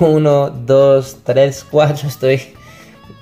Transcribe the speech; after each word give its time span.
1, 0.00 0.50
2, 0.50 1.18
3, 1.24 1.66
4. 1.70 2.08
Estoy. 2.08 2.54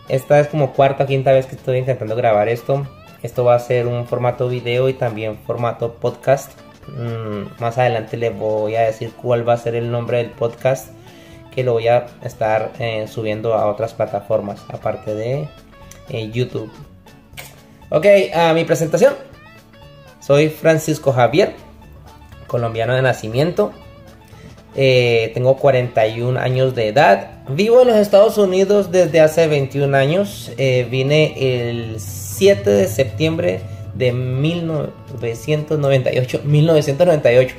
Esta 0.08 0.40
es 0.40 0.48
como 0.48 0.72
cuarta 0.72 1.04
o 1.04 1.06
quinta 1.06 1.32
vez 1.32 1.46
que 1.46 1.56
estoy 1.56 1.78
intentando 1.78 2.14
grabar 2.16 2.48
esto. 2.48 2.86
Esto 3.22 3.44
va 3.44 3.54
a 3.54 3.58
ser 3.58 3.86
un 3.86 4.06
formato 4.06 4.48
video 4.48 4.88
y 4.88 4.94
también 4.94 5.38
formato 5.46 5.94
podcast. 5.94 6.52
Mm, 6.88 7.60
más 7.60 7.78
adelante 7.78 8.16
les 8.16 8.36
voy 8.36 8.76
a 8.76 8.82
decir 8.82 9.12
cuál 9.20 9.48
va 9.48 9.54
a 9.54 9.56
ser 9.56 9.74
el 9.74 9.90
nombre 9.90 10.18
del 10.18 10.30
podcast 10.30 10.88
que 11.54 11.64
lo 11.64 11.72
voy 11.72 11.88
a 11.88 12.06
estar 12.22 12.72
eh, 12.78 13.06
subiendo 13.08 13.54
a 13.54 13.66
otras 13.66 13.94
plataformas 13.94 14.62
aparte 14.68 15.14
de 15.14 15.48
eh, 16.10 16.30
YouTube. 16.30 16.70
Ok, 17.90 18.06
a 18.34 18.52
mi 18.52 18.64
presentación. 18.64 19.14
Soy 20.20 20.48
Francisco 20.48 21.12
Javier, 21.12 21.54
colombiano 22.46 22.94
de 22.94 23.02
nacimiento. 23.02 23.72
Eh, 24.76 25.30
tengo 25.34 25.56
41 25.56 26.38
años 26.38 26.74
de 26.74 26.88
edad. 26.88 27.30
Vivo 27.48 27.82
en 27.82 27.88
los 27.88 27.96
Estados 27.96 28.38
Unidos 28.38 28.90
desde 28.90 29.20
hace 29.20 29.46
21 29.46 29.96
años. 29.96 30.50
vine 30.56 31.34
el 31.36 31.96
7 31.98 32.68
de 32.68 32.88
septiembre 32.88 33.60
de 33.94 34.12
1998. 34.12 36.40
1998. 36.44 37.54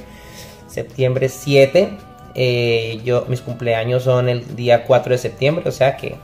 Septiembre 0.68 1.30
7. 1.30 1.98
Eh, 2.36 3.00
yo, 3.06 3.26
mis 3.30 3.40
cumpleaños 3.42 4.04
son 4.04 4.30
el 4.30 4.56
día 4.56 4.84
4 4.84 5.14
de 5.14 5.18
septiembre. 5.18 5.68
O 5.68 5.72
sea 5.72 5.98
que 5.98 6.16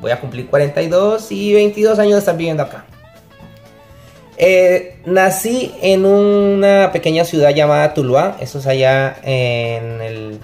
voy 0.00 0.10
a 0.10 0.20
cumplir 0.20 0.46
42 0.46 1.30
y 1.30 1.54
22 1.54 1.98
años 1.98 2.14
de 2.14 2.18
estar 2.18 2.36
viviendo 2.36 2.62
acá. 2.62 2.86
Eh, 4.36 4.96
nací 5.04 5.74
en 5.82 6.04
una 6.06 6.90
pequeña 6.92 7.24
ciudad 7.24 7.50
llamada 7.50 7.94
Tuluá. 7.94 8.36
Eso 8.40 8.58
es 8.58 8.66
allá 8.66 9.16
en 9.22 10.00
el 10.00 10.40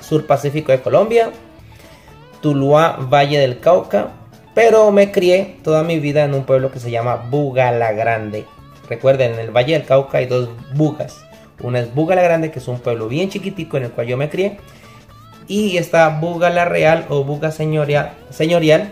sur 0.00 0.26
pacífico 0.26 0.72
de 0.72 0.80
Colombia. 0.80 1.30
Tuluá, 2.40 2.96
Valle 3.10 3.38
del 3.38 3.60
Cauca. 3.60 4.12
Pero 4.54 4.90
me 4.90 5.12
crié 5.12 5.56
toda 5.62 5.82
mi 5.82 5.98
vida 5.98 6.24
en 6.24 6.34
un 6.34 6.44
pueblo 6.44 6.70
que 6.70 6.80
se 6.80 6.90
llama 6.90 7.16
Bugala 7.30 7.92
Grande. 7.92 8.46
Recuerden, 8.88 9.34
en 9.34 9.40
el 9.40 9.50
Valle 9.50 9.74
del 9.74 9.84
Cauca 9.84 10.18
hay 10.18 10.26
dos 10.26 10.48
bugas. 10.74 11.24
Una 11.62 11.80
es 11.80 11.94
Bugala 11.94 12.22
Grande, 12.22 12.50
que 12.50 12.58
es 12.58 12.68
un 12.68 12.80
pueblo 12.80 13.08
bien 13.08 13.30
chiquitico 13.30 13.76
en 13.76 13.84
el 13.84 13.90
cual 13.90 14.06
yo 14.06 14.16
me 14.16 14.28
crié. 14.28 14.58
Y 15.46 15.76
está 15.76 16.08
Bugala 16.08 16.64
Real 16.64 17.06
o 17.08 17.24
Buga 17.24 17.50
Señorial, 17.50 18.12
señorial 18.30 18.90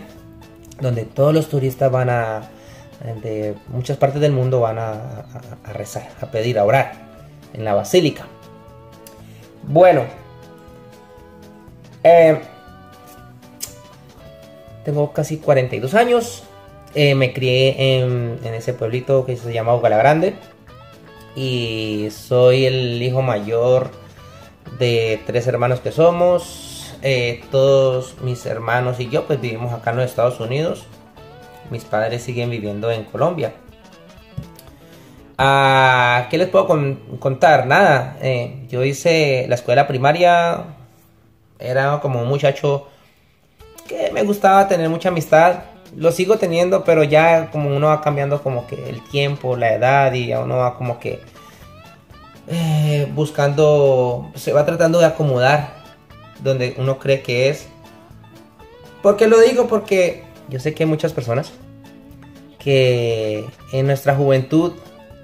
donde 0.81 1.03
todos 1.05 1.33
los 1.33 1.49
turistas 1.49 1.91
van 1.91 2.09
a, 2.09 2.49
de 3.21 3.55
muchas 3.69 3.97
partes 3.97 4.21
del 4.21 4.31
mundo 4.31 4.59
van 4.59 4.77
a, 4.77 5.25
rezar, 5.73 6.09
a 6.21 6.27
pedir, 6.27 6.59
a 6.59 6.65
orar 6.65 6.93
en 7.53 7.63
la 7.63 7.73
basílica. 7.73 8.25
Bueno, 9.63 10.03
eh, 12.03 12.39
tengo 14.83 15.13
casi 15.13 15.37
42 15.37 15.93
años. 15.93 16.43
Eh, 16.95 17.15
me 17.15 17.33
crié 17.33 17.99
en, 17.99 18.39
ese 18.43 18.73
pueblito 18.73 19.25
que 19.25 19.37
se 19.37 19.53
llama 19.53 19.73
Ogala 19.73 19.97
Grande. 19.97 20.35
Y 21.35 22.09
soy 22.11 22.65
el 22.65 23.01
hijo 23.01 23.21
mayor 23.21 23.91
de 24.79 25.21
tres 25.25 25.47
hermanos 25.47 25.79
que 25.79 25.91
somos. 25.91 26.95
Eh, 27.01 27.43
todos 27.49 28.19
mis 28.21 28.45
hermanos 28.45 28.99
y 28.99 29.07
yo 29.09 29.25
pues 29.25 29.39
vivimos 29.39 29.71
acá 29.71 29.91
en 29.91 29.97
los 29.97 30.05
Estados 30.05 30.39
Unidos. 30.39 30.85
Mis 31.69 31.83
padres 31.83 32.23
siguen 32.23 32.49
viviendo 32.49 32.91
en 32.91 33.03
Colombia. 33.03 33.53
Ah, 35.37 36.27
¿Qué 36.29 36.37
les 36.37 36.49
puedo 36.49 36.67
contar? 37.19 37.65
Nada. 37.65 38.17
Eh, 38.21 38.65
yo 38.69 38.83
hice 38.83 39.45
la 39.47 39.55
escuela 39.55 39.87
primaria. 39.87 40.65
Era 41.57 41.99
como 42.01 42.21
un 42.21 42.27
muchacho 42.27 42.87
que 43.87 44.11
me 44.11 44.23
gustaba 44.23 44.67
tener 44.67 44.89
mucha 44.89 45.07
amistad. 45.09 45.63
Lo 45.95 46.11
sigo 46.11 46.37
teniendo, 46.37 46.83
pero 46.83 47.03
ya 47.03 47.51
como 47.51 47.75
uno 47.75 47.87
va 47.87 48.01
cambiando 48.01 48.43
como 48.43 48.67
que 48.67 48.89
el 48.89 49.01
tiempo, 49.05 49.55
la 49.55 49.73
edad 49.73 50.13
y 50.13 50.27
ya 50.27 50.41
uno 50.41 50.57
va 50.57 50.75
como 50.75 50.99
que 50.99 51.21
eh, 52.49 53.09
buscando, 53.15 54.31
se 54.35 54.51
va 54.51 54.65
tratando 54.65 54.99
de 54.99 55.05
acomodar 55.05 55.79
donde 56.43 56.75
uno 56.77 56.99
cree 56.99 57.21
que 57.21 57.49
es. 57.49 57.67
¿Por 59.01 59.21
lo 59.21 59.39
digo? 59.39 59.67
Porque 59.67 60.25
yo 60.49 60.59
sé 60.59 60.73
que 60.73 60.83
hay 60.83 60.89
muchas 60.89 61.13
personas 61.13 61.53
que 62.59 63.45
en 63.71 63.87
nuestra 63.87 64.15
juventud 64.15 64.73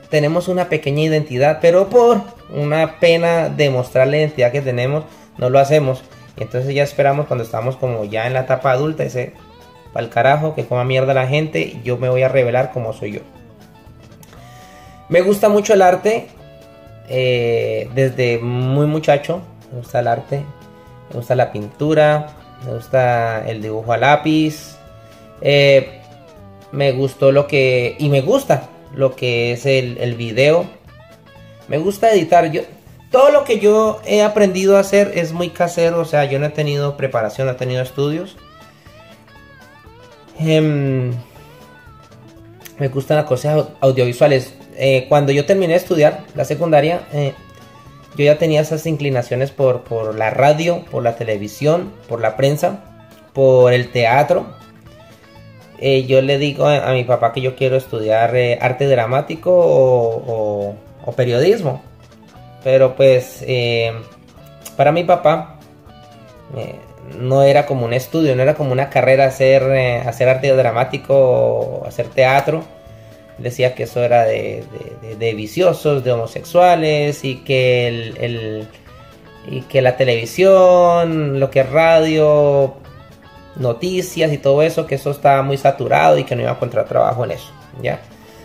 tenemos 0.09 0.47
una 0.47 0.69
pequeña 0.69 1.03
identidad, 1.03 1.59
pero 1.61 1.89
por 1.89 2.21
una 2.53 2.99
pena 2.99 3.49
de 3.49 3.69
mostrar 3.69 4.07
la 4.07 4.17
identidad 4.17 4.51
que 4.51 4.61
tenemos, 4.61 5.03
no 5.37 5.49
lo 5.49 5.59
hacemos. 5.59 6.03
Y 6.37 6.43
entonces 6.43 6.73
ya 6.73 6.83
esperamos 6.83 7.27
cuando 7.27 7.43
estamos 7.43 7.75
como 7.75 8.05
ya 8.05 8.27
en 8.27 8.33
la 8.33 8.41
etapa 8.41 8.71
adulta, 8.71 9.03
ese 9.03 9.33
el 9.95 10.09
carajo, 10.09 10.55
que 10.55 10.65
coma 10.65 10.83
mierda 10.83 11.13
la 11.13 11.27
gente, 11.27 11.79
yo 11.83 11.97
me 11.97 12.09
voy 12.09 12.23
a 12.23 12.27
revelar 12.27 12.71
como 12.71 12.93
soy 12.93 13.13
yo. 13.13 13.21
Me 15.07 15.21
gusta 15.21 15.49
mucho 15.49 15.73
el 15.73 15.81
arte, 15.81 16.27
eh, 17.07 17.89
desde 17.93 18.39
muy 18.39 18.87
muchacho, 18.87 19.41
me 19.71 19.79
gusta 19.79 19.99
el 19.99 20.07
arte, 20.07 20.43
me 21.09 21.15
gusta 21.15 21.35
la 21.35 21.51
pintura, 21.51 22.27
me 22.65 22.73
gusta 22.73 23.47
el 23.47 23.61
dibujo 23.61 23.93
a 23.93 23.97
lápiz, 23.97 24.77
eh, 25.41 26.01
me 26.75 26.91
gustó 26.91 27.31
lo 27.31 27.47
que, 27.47 27.95
y 27.97 28.09
me 28.09 28.21
gusta 28.21 28.69
lo 28.93 29.15
que 29.15 29.53
es 29.53 29.65
el, 29.65 29.97
el 29.97 30.15
video, 30.15 30.65
me 31.67 31.77
gusta 31.77 32.11
editar, 32.11 32.51
yo 32.51 32.61
todo 33.15 33.31
lo 33.31 33.45
que 33.45 33.59
yo 33.59 34.01
he 34.05 34.21
aprendido 34.21 34.75
a 34.75 34.81
hacer 34.81 35.13
es 35.15 35.31
muy 35.31 35.49
casero, 35.49 36.01
o 36.01 36.05
sea, 36.05 36.25
yo 36.25 36.37
no 36.37 36.47
he 36.47 36.49
tenido 36.49 36.97
preparación, 36.97 37.47
no 37.47 37.53
he 37.53 37.55
tenido 37.55 37.81
estudios. 37.81 38.35
Em, 40.37 41.13
me 42.77 42.87
gustan 42.89 43.15
las 43.15 43.25
cosas 43.25 43.67
audiovisuales. 43.79 44.53
Eh, 44.75 45.05
cuando 45.07 45.31
yo 45.31 45.45
terminé 45.45 45.73
de 45.73 45.79
estudiar 45.79 46.25
la 46.35 46.43
secundaria, 46.43 47.07
eh, 47.13 47.33
yo 48.17 48.25
ya 48.25 48.37
tenía 48.37 48.59
esas 48.59 48.85
inclinaciones 48.85 49.51
por, 49.51 49.83
por, 49.83 50.15
la 50.15 50.29
radio, 50.29 50.83
por 50.91 51.01
la 51.01 51.15
televisión, 51.15 51.93
por 52.09 52.19
la 52.19 52.35
prensa, 52.35 52.83
por 53.33 53.71
el 53.71 53.91
teatro. 53.91 54.45
Eh, 55.79 56.05
yo 56.05 56.21
le 56.21 56.37
digo 56.37 56.67
a, 56.67 56.91
mi 56.93 57.03
papá 57.03 57.33
que 57.33 57.41
yo 57.41 57.55
quiero 57.55 57.75
estudiar 57.75 58.35
arte 58.61 58.87
dramático 58.87 59.51
o 59.53 60.75
periodismo. 61.15 61.81
Pero 62.65 62.95
pues 62.95 63.43
eh, 63.47 63.93
para 64.75 64.91
mi 64.91 65.03
papá 65.03 65.59
eh, 66.57 66.75
no 67.19 67.43
era 67.43 67.67
como 67.67 67.85
un 67.85 67.93
estudio, 67.93 68.35
no 68.35 68.41
era 68.41 68.55
como 68.55 68.71
una 68.71 68.89
carrera 68.89 69.27
hacer, 69.27 69.61
eh, 69.71 69.97
hacer 69.99 70.27
arte 70.27 70.51
dramático 70.51 71.13
o 71.15 71.85
hacer 71.85 72.07
teatro. 72.07 72.63
Decía 73.37 73.75
que 73.75 73.83
eso 73.83 74.03
era 74.03 74.23
de, 74.23 74.63
viciosos, 75.35 76.03
de 76.03 76.11
homosexuales 76.11 77.23
y 77.23 77.43
que, 77.43 77.87
el, 77.87 78.67
y 79.47 79.61
que 79.61 79.83
la 79.83 79.95
televisión, 79.95 81.39
lo 81.39 81.51
que 81.51 81.59
es 81.59 81.69
radio, 81.69 82.77
noticias 83.57 84.31
y 84.31 84.37
todo 84.37 84.61
eso, 84.61 84.85
que 84.85 84.95
eso 84.95 85.11
estaba 85.11 85.41
muy 85.41 85.57
saturado 85.57 86.17
y 86.17 86.23
que 86.23 86.35
no 86.35 86.41
iba 86.41 86.51
a 86.51 86.55
encontrar 86.55 86.85
trabajo 86.85 87.23
en 87.23 87.31
eso. 87.31 87.51
¿ya? 87.81 88.01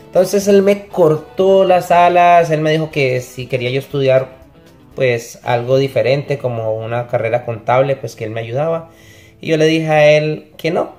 Entonces 0.06 0.48
él 0.48 0.62
me 0.62 0.87
cortó 0.87 1.65
las 1.65 1.91
alas, 1.91 2.50
él 2.50 2.60
me 2.60 2.72
dijo 2.72 2.91
que 2.91 3.21
si 3.21 3.47
quería 3.47 3.71
yo 3.71 3.78
estudiar 3.78 4.41
pues 4.94 5.38
algo 5.44 5.78
diferente 5.78 6.38
como 6.38 6.75
una 6.75 7.06
carrera 7.06 7.44
contable, 7.44 7.97
pues 7.97 8.16
que 8.16 8.25
él 8.25 8.31
me 8.31 8.41
ayudaba. 8.41 8.91
Y 9.41 9.48
yo 9.48 9.56
le 9.56 9.66
dije 9.66 9.88
a 9.88 10.10
él 10.12 10.53
que 10.56 10.71
no, 10.71 10.94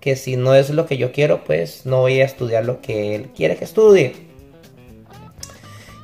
que 0.00 0.16
si 0.16 0.36
no 0.36 0.54
es 0.54 0.70
lo 0.70 0.86
que 0.86 0.96
yo 0.96 1.12
quiero, 1.12 1.44
pues 1.44 1.84
no 1.86 2.00
voy 2.00 2.20
a 2.20 2.24
estudiar 2.24 2.64
lo 2.64 2.80
que 2.80 3.14
él 3.14 3.30
quiere 3.34 3.56
que 3.56 3.64
estudie. 3.64 4.14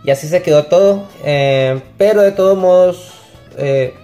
Y 0.04 0.10
así 0.10 0.28
se 0.28 0.42
quedó 0.42 0.64
todo. 0.64 1.08
Eh, 1.24 1.80
pero 1.96 2.22
de 2.22 2.32
todos 2.32 2.56
modos, 2.56 3.12
eh, 3.56 3.94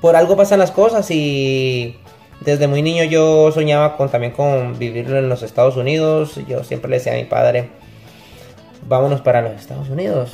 por 0.00 0.16
algo 0.16 0.36
pasan 0.36 0.58
las 0.58 0.70
cosas 0.70 1.10
y 1.10 1.96
desde 2.40 2.66
muy 2.68 2.82
niño 2.82 3.04
yo 3.04 3.50
soñaba 3.52 3.96
con 3.96 4.10
también 4.10 4.32
con 4.32 4.78
vivir 4.78 5.10
en 5.10 5.28
los 5.28 5.42
Estados 5.42 5.76
Unidos. 5.76 6.38
Yo 6.46 6.64
siempre 6.64 6.90
le 6.90 6.98
decía 6.98 7.12
a 7.12 7.16
mi 7.16 7.24
padre, 7.24 7.70
vámonos 8.86 9.20
para 9.20 9.42
los 9.42 9.52
Estados 9.52 9.88
Unidos. 9.88 10.32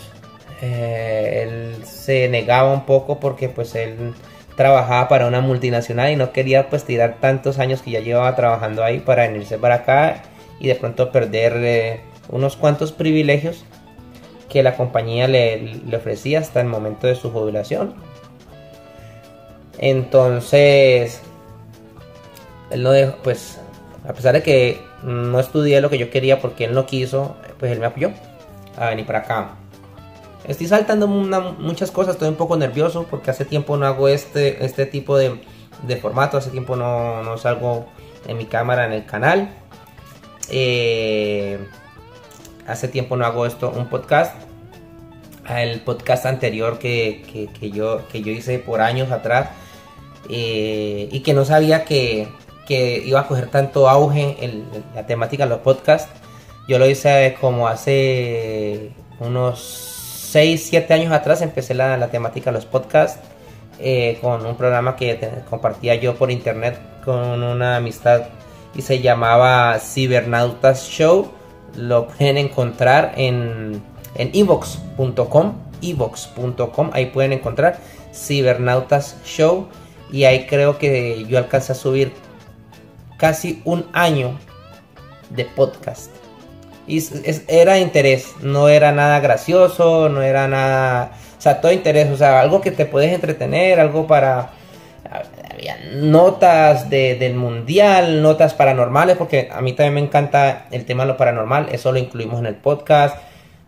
Eh, 0.61 1.43
él 1.43 1.85
se 1.85 2.29
negaba 2.29 2.73
un 2.73 2.87
poco 2.87 3.19
porque 3.19 3.49
pues 3.49 3.75
él 3.75 4.15
trabajaba 4.57 5.09
para 5.09 5.27
una 5.27 5.41
multinacional 5.41 6.13
y 6.13 6.17
no 6.17 6.33
quería 6.33 6.69
pues 6.69 6.85
tirar 6.85 7.17
tantos 7.21 7.59
años 7.59 7.83
que 7.83 7.91
ya 7.93 8.01
llevaba 8.01 8.35
trabajando 8.37 8.85
ahí 8.85 9.01
para 9.01 9.27
venirse 9.27 9.59
para 9.59 9.77
acá 9.77 10.23
y 10.61 10.69
de 10.69 10.75
pronto 10.75 11.11
perder 11.11 11.55
eh, 11.57 12.01
unos 12.29 12.57
cuantos 12.57 12.93
privilegios 12.93 13.65
que 14.49 14.63
la 14.63 14.77
compañía 14.77 15.27
le, 15.29 15.81
le 15.87 15.97
ofrecía 15.97 16.41
hasta 16.41 16.61
el 16.61 16.67
momento 16.67 17.07
de 17.07 17.15
su 17.15 17.31
jubilación. 17.31 17.95
Entonces, 19.79 21.23
él 22.73 22.83
no 22.83 22.91
dejó, 22.91 23.17
pues, 23.23 23.59
a 24.09 24.13
pesar 24.13 24.35
de 24.35 24.43
que 24.43 24.81
no 25.03 25.39
estudié 25.39 25.81
lo 25.81 25.91
que 25.91 25.99
yo 25.99 26.11
quería 26.11 26.41
porque 26.41 26.65
él 26.65 26.75
no 26.75 26.87
quiso, 26.87 27.37
pues 27.59 27.73
él 27.73 27.81
me 27.81 27.87
apoyó 27.87 28.11
a 28.77 28.89
venir 28.91 29.07
para 29.07 29.21
acá. 29.21 29.57
Estoy 30.45 30.67
saltando 30.67 31.07
muchas 31.07 31.91
cosas, 31.93 32.15
estoy 32.15 32.29
un 32.29 32.35
poco 32.35 32.57
nervioso 32.57 33.07
porque 33.09 33.31
hace 33.31 33.45
tiempo 33.45 33.77
no 33.77 33.87
hago 33.87 34.09
este, 34.09 34.65
este 34.65 34.87
tipo 34.87 35.17
de, 35.17 35.41
formato, 36.01 36.37
hace 36.37 36.51
tiempo 36.51 36.75
no, 36.75 37.37
salgo 37.39 37.87
en 38.27 38.39
mi 38.39 38.47
cámara 38.47 38.87
en 38.87 38.93
el 38.93 39.07
canal. 39.07 39.55
Eh, 40.51 41.65
hace 42.67 42.89
tiempo 42.89 43.17
no 43.17 43.25
hago 43.25 43.47
esto, 43.47 43.71
un 43.71 43.89
podcast. 43.89 44.35
El 45.49 45.81
podcast 45.81 46.27
anterior 46.27 46.79
que, 46.79 47.49
yo, 47.73 48.09
que 48.09 48.23
yo 48.23 48.33
hice 48.33 48.59
por 48.59 48.81
años 48.81 49.11
atrás 49.11 49.51
eh, 50.29 51.09
y 51.11 51.21
que 51.21 51.35
no 51.35 51.45
sabía 51.45 51.85
que, 51.85 52.29
iba 52.69 53.21
a 53.21 53.27
coger 53.27 53.49
tanto 53.49 53.89
auge 53.89 54.37
en 54.41 54.65
la 54.95 55.07
temática 55.07 55.45
de 55.45 55.51
los 55.51 55.61
podcasts. 55.61 56.11
Yo 56.69 56.79
lo 56.79 56.89
hice 56.89 57.37
como 57.41 57.69
hace 57.69 58.93
unos 59.19 59.93
6, 60.31 60.67
7 60.71 60.95
años 60.95 61.13
atrás, 61.13 61.43
empecé 61.43 61.75
la, 61.75 62.09
temática 62.09 62.51
de 62.51 62.57
los 62.57 62.65
podcasts 62.65 63.21
eh, 63.79 64.19
con 64.21 64.47
un 64.47 64.57
programa 64.57 64.97
que 64.97 65.19
compartía 65.51 65.95
yo 65.97 66.15
por 66.15 66.31
internet 66.31 66.79
con 67.05 67.43
una 67.43 67.77
amistad 67.77 68.23
y 68.75 68.83
se 68.83 69.01
llamaba 69.01 69.79
Cibernautas 69.79 70.89
Show. 70.89 71.31
Lo 71.77 72.09
pueden 72.09 72.39
encontrar 72.39 73.13
en, 73.17 73.83
en 74.15 74.31
evox.com, 74.33 75.55
evox.com, 75.83 76.91
ahí 76.93 77.07
pueden 77.07 77.33
encontrar 77.33 77.79
Cibernautas 78.15 79.17
Show 79.25 79.69
y 80.11 80.25
ahí 80.25 80.47
creo 80.47 80.79
que 80.79 81.25
yo 81.29 81.39
alcancé 81.39 81.73
a 81.73 81.75
subir 81.75 82.13
casi 83.23 83.63
un 83.65 83.87
año 83.93 84.37
de 85.31 85.45
podcast. 85.45 86.11
Y 86.89 87.01
era 87.47 87.79
interés, 87.79 88.33
no 88.43 88.69
era 88.69 88.91
nada 88.91 89.21
gracioso, 89.21 90.09
no 90.09 90.23
era 90.23 90.49
nada, 90.49 91.13
o 91.39 91.41
sea, 91.41 91.61
todo 91.61 91.71
interés, 91.71 92.11
o 92.11 92.17
sea, 92.17 92.41
algo 92.41 92.61
que 92.61 92.73
te 92.73 92.85
puedes 92.85 93.13
entretener, 93.13 93.79
algo 93.79 94.09
para, 94.09 94.51
había 95.49 95.79
notas 95.95 96.91
del 96.91 97.35
mundial, 97.35 98.23
notas 98.23 98.55
paranormales, 98.55 99.17
porque 99.17 99.49
a 99.53 99.61
mí 99.61 99.73
también 99.73 99.95
me 99.95 100.01
encanta 100.01 100.67
el 100.73 100.85
tema 100.85 101.05
de 101.05 101.13
lo 101.13 101.17
paranormal, 101.17 101.69
eso 101.71 101.93
lo 101.93 102.01
incluimos 102.01 102.41
en 102.41 102.47
el 102.47 102.57
podcast. 102.57 103.19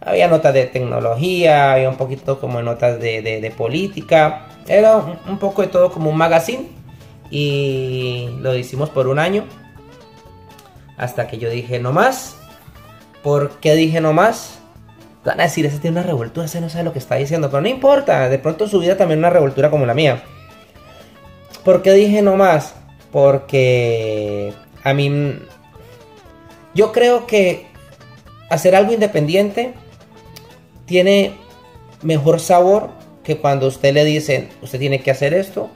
Había 0.01 0.27
notas 0.27 0.53
de 0.53 0.65
tecnología, 0.65 1.75
había 1.75 1.89
un 1.89 1.97
poquito 1.97 2.41
como 2.41 2.61
notas 2.61 2.99
de, 2.99 3.23
de 3.23 3.51
política. 3.53 4.47
Era 4.67 4.97
un 4.97 5.39
poco 5.39 5.63
de 5.63 5.69
todo 5.69 5.93
como 5.93 6.11
un 6.11 6.17
magazine. 6.17 6.84
Y 7.31 8.29
lo 8.41 8.55
hicimos 8.57 8.91
por 8.91 9.09
un 9.09 9.19
año. 9.19 9.45
Hasta 10.97 11.27
que 11.27 11.39
yo 11.39 11.51
dije 11.51 11.79
no 11.79 11.93
más. 11.93 12.37
¿Por 13.23 13.51
qué 13.61 13.75
dije 13.75 14.01
no 14.01 14.13
más? 14.13 14.59
Van 15.25 15.41
a 15.41 15.45
decir, 15.45 15.65
ese 15.65 15.79
tiene 15.79 15.99
una 15.99 16.07
revoltura, 16.07 16.47
ese 16.47 16.61
no 16.61 16.69
sabe 16.69 16.85
lo 16.85 16.93
que 16.93 16.99
está 16.99 17.15
diciendo. 17.15 17.51
Pero 17.51 17.63
no 17.63 17.69
importa, 17.69 18.29
de 18.29 18.39
pronto 18.39 18.69
su 18.69 18.79
vida 18.81 18.97
también 18.97 19.19
una 19.19 19.31
revoltura 19.31 19.71
como 19.71 19.87
la 19.87 19.95
mía. 19.95 20.23
¿Por 21.65 21.83
qué 21.83 21.93
dije 21.93 22.23
no 22.23 22.37
más? 22.37 22.75
Porque 23.11 24.53
a 24.83 24.93
mí... 24.93 25.39
Yo 26.75 26.93
creo 26.93 27.27
que 27.27 27.67
hacer 28.51 28.75
algo 28.75 28.93
independiente 28.93 29.75
tiene 30.87 31.33
mejor 32.03 32.41
sabor 32.41 32.91
que 33.23 33.39
cuando 33.39 33.69
usted 33.69 33.95
le 33.95 34.05
dice, 34.05 34.49
usted 34.61 34.79
tiene 34.79 35.01
que 35.01 35.11
hacer 35.11 35.33
esto, 35.35 35.71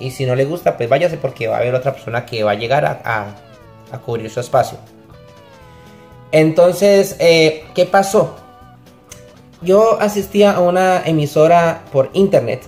y 0.00 0.10
si 0.10 0.26
no 0.26 0.34
le 0.34 0.44
gusta, 0.44 0.76
pues 0.76 0.88
váyase 0.88 1.16
porque 1.16 1.46
va 1.46 1.56
a 1.56 1.60
haber 1.60 1.74
otra 1.74 1.92
persona 1.92 2.26
que 2.26 2.42
va 2.42 2.52
a 2.52 2.54
llegar 2.54 2.84
a, 2.84 3.36
cubrir 4.04 4.30
su 4.30 4.40
espacio. 4.40 4.78
Entonces, 6.32 7.16
eh, 7.18 7.64
¿qué 7.74 7.86
pasó? 7.86 8.36
Yo 9.62 10.00
asistía 10.00 10.52
a 10.52 10.60
una 10.60 11.02
emisora 11.04 11.82
por 11.92 12.10
internet 12.14 12.62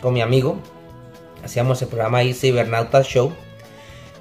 con 0.00 0.14
mi 0.14 0.20
amigo. 0.20 0.58
Hacíamos 1.44 1.82
el 1.82 1.88
programa 1.88 2.18
ahí, 2.18 2.32
Cibernautas 2.34 3.06
Show. 3.06 3.32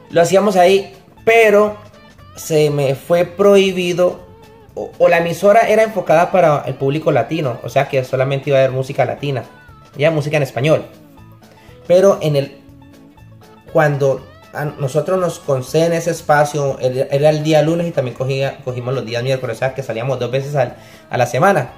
Lo 0.09 0.21
hacíamos 0.21 0.55
ahí, 0.55 0.95
pero 1.25 1.77
se 2.35 2.69
me 2.69 2.95
fue 2.95 3.25
prohibido 3.25 4.27
o, 4.99 5.09
la 5.09 5.17
emisora 5.17 5.67
era 5.67 5.83
enfocada 5.83 6.31
para 6.31 6.63
el 6.67 6.75
público 6.75 7.11
latino, 7.11 7.59
o 7.63 7.69
sea 7.69 7.89
que 7.89 8.03
solamente 8.03 8.49
iba 8.49 8.59
a 8.59 8.61
haber 8.61 8.71
música 8.71 9.05
latina, 9.05 9.43
ya 9.97 10.11
música 10.11 10.37
en 10.37 10.43
español. 10.43 10.85
Pero 11.87 12.19
en 12.21 12.35
el 12.35 12.57
cuando 13.71 14.21
nosotros 14.79 15.19
nos 15.19 15.39
conceden 15.39 15.93
ese 15.93 16.11
espacio, 16.11 16.79
era 16.79 17.29
el 17.29 17.43
día 17.43 17.61
lunes 17.61 17.87
y 17.87 17.91
también 17.91 18.15
cogía, 18.15 18.59
cogimos 18.63 18.93
los 18.93 19.05
días 19.05 19.23
miércoles, 19.23 19.57
o 19.57 19.59
sea 19.59 19.73
que 19.73 19.83
salíamos 19.83 20.19
dos 20.19 20.31
veces 20.31 20.55
a 20.55 21.17
la 21.17 21.25
semana. 21.25 21.71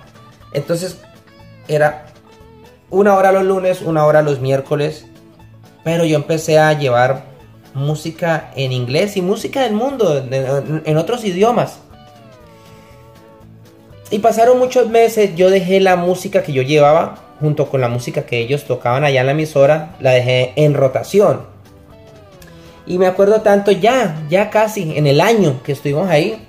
Entonces 0.54 0.98
era 1.68 2.06
una 2.90 3.16
hora 3.16 3.32
los 3.32 3.44
lunes, 3.44 3.82
una 3.82 4.06
hora 4.06 4.22
los 4.22 4.40
miércoles, 4.40 5.06
pero 5.84 6.06
yo 6.06 6.16
empecé 6.16 6.58
a 6.58 6.74
llevar 6.74 7.26
música 7.74 8.52
en 8.56 8.72
inglés 8.72 9.18
y 9.18 9.22
música 9.22 9.64
del 9.64 9.74
mundo, 9.74 10.26
en 10.32 10.98
otros 10.98 11.24
idiomas. 11.26 11.80
Y 14.10 14.20
pasaron 14.20 14.58
muchos 14.58 14.90
meses, 14.90 15.36
yo 15.36 15.50
dejé 15.50 15.80
la 15.80 15.96
música 15.96 16.42
que 16.42 16.52
yo 16.52 16.62
llevaba, 16.62 17.29
junto 17.40 17.70
con 17.70 17.82
la 17.82 17.88
música 17.88 18.24
que 18.24 18.40
ellos 18.40 18.66
tocaban 18.66 19.04
allá 19.04 19.22
en 19.22 19.26
la 19.28 19.32
emisora, 19.32 19.96
la 20.00 20.12
dejé 20.12 20.54
en 20.56 20.74
rotación. 20.74 21.42
Y 22.86 22.98
me 22.98 23.08
acuerdo 23.08 23.42
tanto 23.42 23.72
ya, 23.72 24.22
ya 24.30 24.50
casi 24.50 24.98
en 24.98 25.08
el 25.08 25.22
año 25.22 25.62
que 25.64 25.72
estuvimos 25.72 26.10
ahí, 26.10 26.46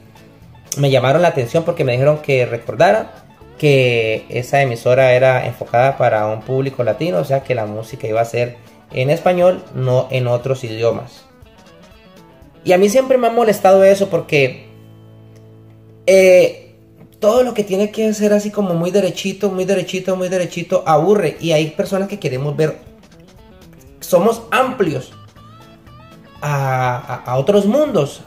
me 0.78 0.90
llamaron 0.90 1.22
la 1.22 1.28
atención 1.28 1.64
porque 1.64 1.84
me 1.84 1.92
dijeron 1.92 2.18
que 2.18 2.46
recordara 2.46 3.12
que 3.58 4.24
esa 4.30 4.62
emisora 4.62 5.12
era 5.12 5.46
enfocada 5.46 5.98
para 5.98 6.26
un 6.26 6.40
público 6.40 6.82
latino, 6.82 7.18
o 7.18 7.24
sea 7.24 7.42
que 7.42 7.54
la 7.54 7.66
música 7.66 8.06
iba 8.06 8.20
a 8.20 8.24
ser 8.24 8.56
en 8.92 9.10
español, 9.10 9.62
no 9.74 10.08
en 10.10 10.26
otros 10.26 10.64
idiomas. 10.64 11.24
Y 12.64 12.72
a 12.72 12.78
mí 12.78 12.88
siempre 12.88 13.18
me 13.18 13.26
ha 13.26 13.30
molestado 13.30 13.84
eso 13.84 14.08
porque 14.08 14.66
eh, 16.06 16.69
todo 17.20 17.42
lo 17.42 17.54
que 17.54 17.64
tiene 17.64 17.90
que 17.90 18.12
ser 18.14 18.32
así 18.32 18.50
como 18.50 18.74
muy 18.74 18.90
derechito, 18.90 19.50
muy 19.50 19.66
derechito, 19.66 20.16
muy 20.16 20.28
derechito, 20.28 20.82
aburre. 20.86 21.36
Y 21.40 21.52
hay 21.52 21.68
personas 21.68 22.08
que 22.08 22.18
queremos 22.18 22.56
ver, 22.56 22.78
somos 24.00 24.42
amplios 24.50 25.12
a, 26.40 27.36
otros 27.36 27.66
mundos. 27.66 28.22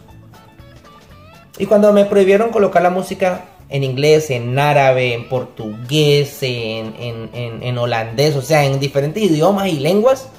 Y 1.57 1.65
cuando 1.65 1.91
me 1.91 2.05
prohibieron 2.05 2.51
colocar 2.51 2.83
la 2.83 2.91
música 2.91 3.45
en 3.69 3.83
inglés, 3.83 4.29
en 4.29 4.57
árabe, 4.57 5.13
en 5.13 5.27
portugués, 5.27 6.37
en, 6.41 7.77
holandés, 7.77 8.35
o 8.35 8.41
sea, 8.43 8.63
en 8.63 8.79
diferentes 8.79 9.23
idiomas 9.23 9.67
y 9.67 9.79
lenguas, 9.79 10.29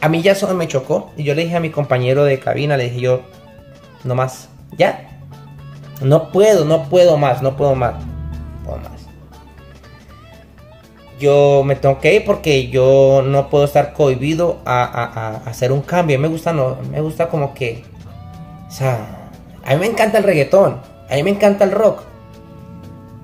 a 0.00 0.08
mí 0.08 0.22
ya 0.22 0.32
eso 0.32 0.52
me 0.54 0.66
chocó. 0.66 1.10
Y 1.16 1.24
yo 1.24 1.34
le 1.34 1.44
dije 1.44 1.56
a 1.56 1.60
mi 1.60 1.70
compañero 1.70 2.24
de 2.24 2.38
cabina, 2.38 2.78
le 2.78 2.84
dije 2.84 3.00
yo, 3.00 3.20
no 4.04 4.14
más, 4.14 4.48
ya, 4.78 5.11
no 6.02 6.30
puedo, 6.30 6.64
no 6.64 6.88
puedo 6.88 7.16
más, 7.16 7.42
no 7.42 7.56
puedo 7.56 7.74
más. 7.74 7.94
puedo 8.64 8.78
más. 8.78 9.02
Yo 11.18 11.62
me 11.64 11.76
tengo 11.76 12.00
que 12.00 12.14
ir 12.14 12.24
porque 12.24 12.68
yo 12.68 13.22
no 13.24 13.48
puedo 13.48 13.64
estar 13.64 13.92
cohibido 13.92 14.58
a, 14.64 15.40
hacer 15.46 15.70
un 15.70 15.82
cambio. 15.82 16.18
Me 16.18 16.28
gusta, 16.28 16.52
no, 16.52 16.76
me 16.90 17.00
gusta 17.00 17.28
como 17.28 17.54
que. 17.54 17.84
O 18.68 18.70
sea, 18.70 19.30
a 19.64 19.74
mí 19.74 19.80
me 19.80 19.86
encanta 19.86 20.18
el 20.18 20.24
reggaetón. 20.24 20.80
A 21.08 21.14
mí 21.14 21.22
me 21.22 21.30
encanta 21.30 21.64
el 21.64 21.70
rock. 21.70 22.02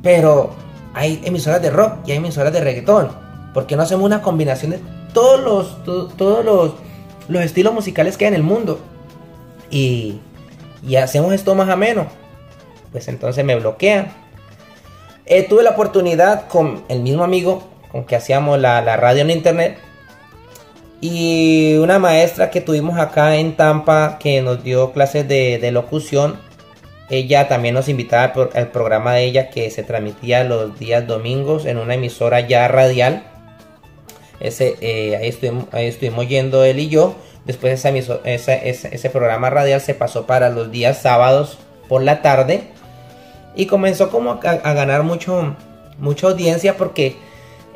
Pero 0.02 0.50
hay 0.94 1.20
emisoras 1.25 1.61
de 1.61 1.70
rock 1.70 2.06
y 2.06 2.12
hay 2.12 2.18
emisoras 2.18 2.52
de 2.52 2.61
reggaetón. 2.61 3.08
Porque 3.52 3.75
no 3.75 3.82
hacemos 3.82 4.04
una 4.04 4.23
combinación 4.23 4.70
de 4.73 4.80
todos 5.12 5.40
los, 5.40 6.16
todos 6.16 6.44
los, 6.44 6.75
los 7.28 7.42
estilos 7.42 7.75
musicales 7.75 8.16
que 8.16 8.26
hay 8.26 8.28
en 8.28 8.35
el 8.35 8.42
mundo? 8.44 8.78
Y, 9.70 10.20
y 10.87 10.97
hacemos 10.97 11.32
esto 11.32 11.54
más 11.54 11.68
ameno 11.68 12.06
pues 12.92 13.09
entonces 13.09 13.45
me 13.45 13.57
bloquean. 13.57 14.09
Eh, 15.26 15.42
tuve 15.42 15.62
la 15.62 15.71
oportunidad 15.71 16.49
con 16.49 16.85
el 16.88 17.00
mismo 17.00 17.23
amigo 17.23 17.68
con 17.92 18.04
que 18.04 18.16
hacíamos 18.16 18.59
la, 18.59 18.97
radio 18.97 19.23
en 19.23 19.30
internet 19.30 19.78
y 21.00 21.76
una 21.76 21.99
maestra 21.99 22.50
que 22.50 22.61
tuvimos 22.61 22.99
acá 22.99 23.37
en 23.37 23.57
Tampa 23.57 24.18
que 24.18 24.42
nos 24.42 24.62
dio 24.64 24.92
clases 24.92 25.28
de, 25.28 25.71
locución. 25.71 26.40
Ella 27.11 27.49
también 27.49 27.75
nos 27.75 27.88
invitaba 27.88 28.33
al 28.54 28.71
programa 28.71 29.14
de 29.14 29.25
ella 29.25 29.50
que 29.50 29.71
se 29.71 29.83
transmitía 29.83 30.45
los 30.45 30.78
días 30.78 31.07
domingos 31.07 31.66
en 31.66 31.78
una 31.78 31.95
emisora 31.95 32.40
ya 32.40 32.68
radial. 32.68 33.25
Ese, 34.40 34.76
eh, 34.80 35.16
ahí, 35.16 35.88
estuvimos, 35.88 36.28
yendo 36.28 36.64
él 36.64 36.78
y 36.80 36.88
yo. 36.88 37.16
Después 37.45 37.83
ese 37.85 39.11
programa 39.11 39.49
radial 39.50 39.80
se 39.80 39.95
pasó 39.95 40.26
para 40.26 40.50
los 40.50 40.71
días 40.71 41.00
sábados 41.00 41.59
por 41.88 42.02
la 42.02 42.21
tarde 42.21 42.64
y 43.59 43.67
comenzó 43.67 44.09
como 44.09 44.38
a, 44.41 44.73
ganar 44.73 45.03
mucho, 45.03 45.57
mucha 45.99 46.29
audiencia 46.29 46.77
porque 46.77 47.17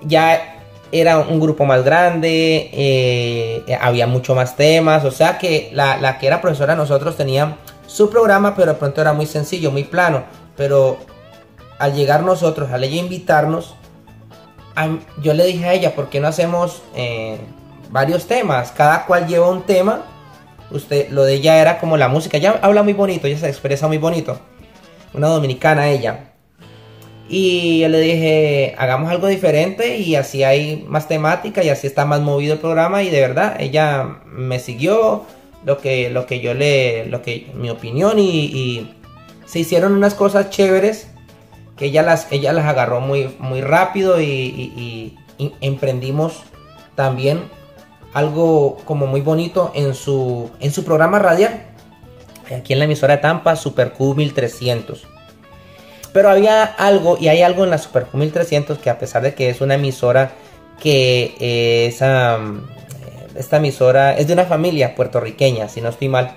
ya 0.00 0.60
era 0.92 1.18
un 1.18 1.40
grupo 1.40 1.64
más 1.64 1.82
grande, 1.84 2.70
eh, 2.72 3.78
había 3.80 4.06
mucho 4.06 4.36
más 4.36 4.54
temas, 4.54 5.04
o 5.04 5.10
sea 5.10 5.38
que 5.38 5.70
la, 5.72 6.18
que 6.20 6.28
era 6.28 6.40
profesora 6.40 6.76
nosotros 6.76 7.16
tenía 7.16 7.56
su 7.88 8.10
programa, 8.10 8.54
pero 8.54 8.74
de 8.74 8.78
pronto 8.78 9.00
era 9.00 9.12
muy 9.12 9.26
sencillo, 9.26 9.72
muy 9.72 9.82
plano, 9.82 10.22
pero 10.56 10.98
al 11.80 11.94
llegar 11.94 12.22
nosotros, 12.22 12.70
al 12.70 12.84
ella 12.84 13.00
invitarnos, 13.00 13.74
yo 15.20 15.34
le 15.34 15.44
dije 15.46 15.64
a 15.64 15.72
ella, 15.72 15.96
¿por 15.96 16.10
qué 16.10 16.20
no 16.20 16.28
hacemos 16.28 16.80
eh, 16.94 17.38
varios 17.90 18.26
temas? 18.26 18.70
Cada 18.70 19.04
cual 19.04 19.26
lleva 19.26 19.50
un 19.50 19.62
tema. 19.62 20.04
Usted, 20.70 21.10
lo 21.10 21.24
de 21.24 21.34
ella 21.34 21.58
era 21.60 21.78
como 21.78 21.98
la 21.98 22.08
música. 22.08 22.38
Ella 22.38 22.58
habla 22.62 22.82
muy 22.82 22.94
bonito, 22.94 23.26
ella 23.26 23.36
se 23.36 23.48
expresa 23.48 23.86
muy 23.86 23.98
bonito. 23.98 24.38
Una 25.14 25.28
dominicana 25.28 25.88
ella. 25.88 26.32
Y 27.28 27.80
yo 27.80 27.88
le 27.88 28.00
dije, 28.00 28.74
hagamos 28.76 29.10
algo 29.10 29.26
diferente 29.26 29.96
y 29.96 30.16
así 30.16 30.44
hay 30.44 30.84
más 30.86 31.08
temática 31.08 31.62
y 31.62 31.70
así 31.70 31.86
está 31.86 32.04
más 32.04 32.20
movido 32.20 32.54
el 32.54 32.60
programa 32.60 33.02
y 33.02 33.10
de 33.10 33.20
verdad 33.20 33.56
ella 33.58 34.20
me 34.26 34.58
siguió 34.58 35.24
lo 35.64 35.78
que, 35.78 36.10
lo 36.10 36.26
que 36.26 36.40
yo 36.40 36.52
le, 36.52 37.06
lo 37.06 37.22
que, 37.22 37.50
mi 37.54 37.70
opinión 37.70 38.18
y, 38.18 38.94
se 39.46 39.58
hicieron 39.58 39.92
unas 39.92 40.14
cosas 40.14 40.48
chéveres 40.48 41.08
que 41.76 41.86
ella 41.86 42.02
las, 42.02 42.26
ella 42.30 42.54
las 42.54 42.64
agarró 42.64 43.00
muy, 43.00 43.34
muy 43.38 43.60
rápido 43.60 44.20
y, 44.20 45.16
emprendimos 45.60 46.42
también 46.94 47.40
algo 48.12 48.76
como 48.84 49.06
muy 49.06 49.20
bonito 49.22 49.72
en 49.74 49.94
su, 49.94 50.50
en 50.60 50.70
su 50.70 50.84
programa 50.84 51.18
radial 51.18 51.71
aquí 52.54 52.72
en 52.72 52.78
la 52.78 52.86
emisora 52.86 53.20
Tampa, 53.20 53.56
Super 53.56 53.92
Q 53.92 54.14
1300. 54.14 55.06
Pero 56.12 56.28
había 56.28 56.64
algo, 56.64 57.16
y 57.18 57.28
hay 57.28 57.42
algo 57.42 57.64
en 57.64 57.70
la 57.70 57.78
Super 57.78 58.06
1300 58.12 58.78
que 58.78 58.90
a 58.90 58.98
pesar 58.98 59.22
de 59.22 59.34
que 59.34 59.48
es 59.48 59.60
una 59.60 59.74
emisora 59.74 60.32
que 60.78 61.34
es, 61.86 62.02
esta 63.34 63.56
emisora 63.56 64.16
es 64.16 64.26
de 64.26 64.34
una 64.34 64.44
familia 64.44 64.94
puertorriqueña, 64.94 65.68
si 65.68 65.80
no 65.80 65.88
estoy 65.88 66.08
mal. 66.08 66.34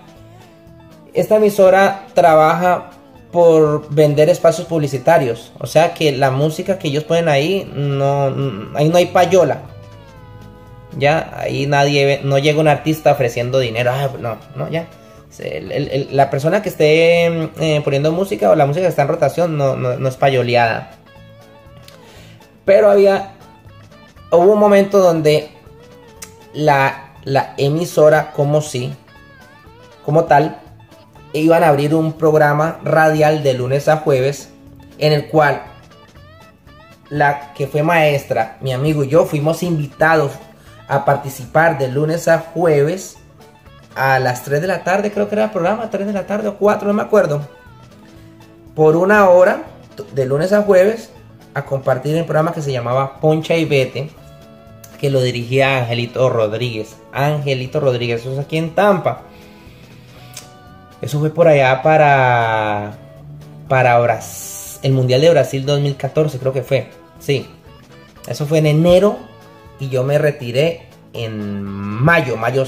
Esta 1.14 1.38
emisora 1.38 2.08
trabaja 2.14 2.92
por 3.32 3.94
vender 3.94 4.30
espacios 4.30 4.68
publicitarios. 4.68 5.52
O 5.60 5.68
sea 5.68 5.94
que 5.94 6.12
la 6.14 6.32
música 6.32 6.80
que 6.80 6.88
ellos 6.88 7.04
ponen 7.04 7.28
ahí, 7.28 7.70
no, 7.74 8.34
ahí 8.76 8.88
no 8.88 8.98
hay 8.98 9.08
payola. 9.08 9.64
Ya, 10.98 11.34
ahí 11.38 11.66
nadie, 11.68 12.22
no 12.24 12.38
llega 12.38 12.62
un 12.62 12.70
artista 12.70 13.12
ofreciendo 13.12 13.60
dinero. 13.60 13.92
Ah, 13.94 14.10
no, 14.20 14.38
no, 14.56 14.70
ya 14.70 14.88
la 16.12 16.30
persona 16.30 16.62
que 16.62 16.70
esté 16.70 17.26
eh, 17.26 17.82
poniendo 17.84 18.12
música 18.12 18.50
o 18.50 18.56
la 18.56 18.66
música 18.66 18.84
que 18.86 18.90
está 18.90 19.02
en 19.02 19.08
rotación 19.08 19.58
no, 19.58 20.08
es 20.08 20.18
payoleada. 20.18 20.92
Pero 22.64 22.90
había. 22.90 23.34
Hubo 24.32 24.54
un 24.54 24.60
momento 24.60 25.00
donde 25.00 25.50
la, 26.54 27.14
la 27.24 27.54
emisora, 27.58 28.32
como 28.32 28.62
si, 28.62 28.94
como 30.04 30.26
tal, 30.26 30.60
iban 31.34 31.64
a 31.64 31.70
abrir 31.70 31.94
un 31.94 32.14
programa 32.14 32.80
radial 32.84 33.44
de 33.44 33.54
lunes 33.54 33.88
a 33.88 33.98
jueves 33.98 34.50
en 34.98 35.14
el 35.14 35.28
cual 35.28 35.62
la 37.10 37.54
que 37.54 37.68
fue 37.68 37.84
maestra, 37.84 38.58
mi 38.62 38.74
amigo 38.74 39.04
y 39.04 39.10
yo 39.10 39.26
fuimos 39.26 39.64
invitados 39.64 40.32
a 40.88 41.06
participar 41.06 41.78
de 41.78 41.88
lunes 41.88 42.28
a 42.28 42.40
jueves 42.40 43.18
a 43.96 44.20
las 44.20 44.44
3 44.44 44.62
de 44.62 44.68
la 44.68 44.84
tarde, 44.84 45.12
creo 45.12 45.28
que 45.28 45.36
era 45.36 45.46
el 45.46 45.52
programa, 45.52 45.90
3 45.90 46.08
de 46.08 46.14
la 46.14 46.28
tarde 46.28 46.50
o 46.50 46.58
4, 46.58 46.88
no 46.88 46.94
me 46.94 47.02
acuerdo. 47.02 47.48
Por 48.76 48.96
una 48.98 49.30
hora, 49.30 49.64
de 50.14 50.26
lunes 50.26 50.52
a 50.52 50.62
jueves, 50.62 51.12
a 51.54 51.66
compartir 51.66 52.16
el 52.16 52.26
programa 52.26 52.54
que 52.54 52.62
se 52.62 52.72
llamaba 52.72 53.20
Poncha 53.20 53.56
y 53.56 53.66
Vete, 53.66 54.10
que 55.00 55.10
lo 55.10 55.22
dirigía 55.22 55.80
Angelito 55.80 56.30
Rodríguez. 56.30 56.96
Angelito 57.14 57.80
Rodríguez, 57.80 58.22
eso 58.22 58.34
es 58.34 58.40
aquí 58.40 58.58
en 58.58 58.76
Tampa. 58.76 59.22
Eso 61.02 61.20
fue 61.20 61.30
por 61.30 61.48
allá 61.48 61.82
para, 61.82 62.94
para 63.70 64.20
el 64.82 64.92
Mundial 64.92 65.22
de 65.22 65.30
Brasil 65.30 65.66
2014, 65.66 66.40
creo 66.40 66.54
que 66.54 66.64
fue. 66.64 66.90
Sí, 67.20 67.48
eso 68.28 68.46
fue 68.46 68.60
en 68.60 68.66
enero 68.66 69.18
y 69.80 69.90
yo 69.90 70.04
me 70.04 70.18
retiré 70.18 70.88
en 71.14 71.64
mayo, 71.64 72.36
mayo 72.38 72.66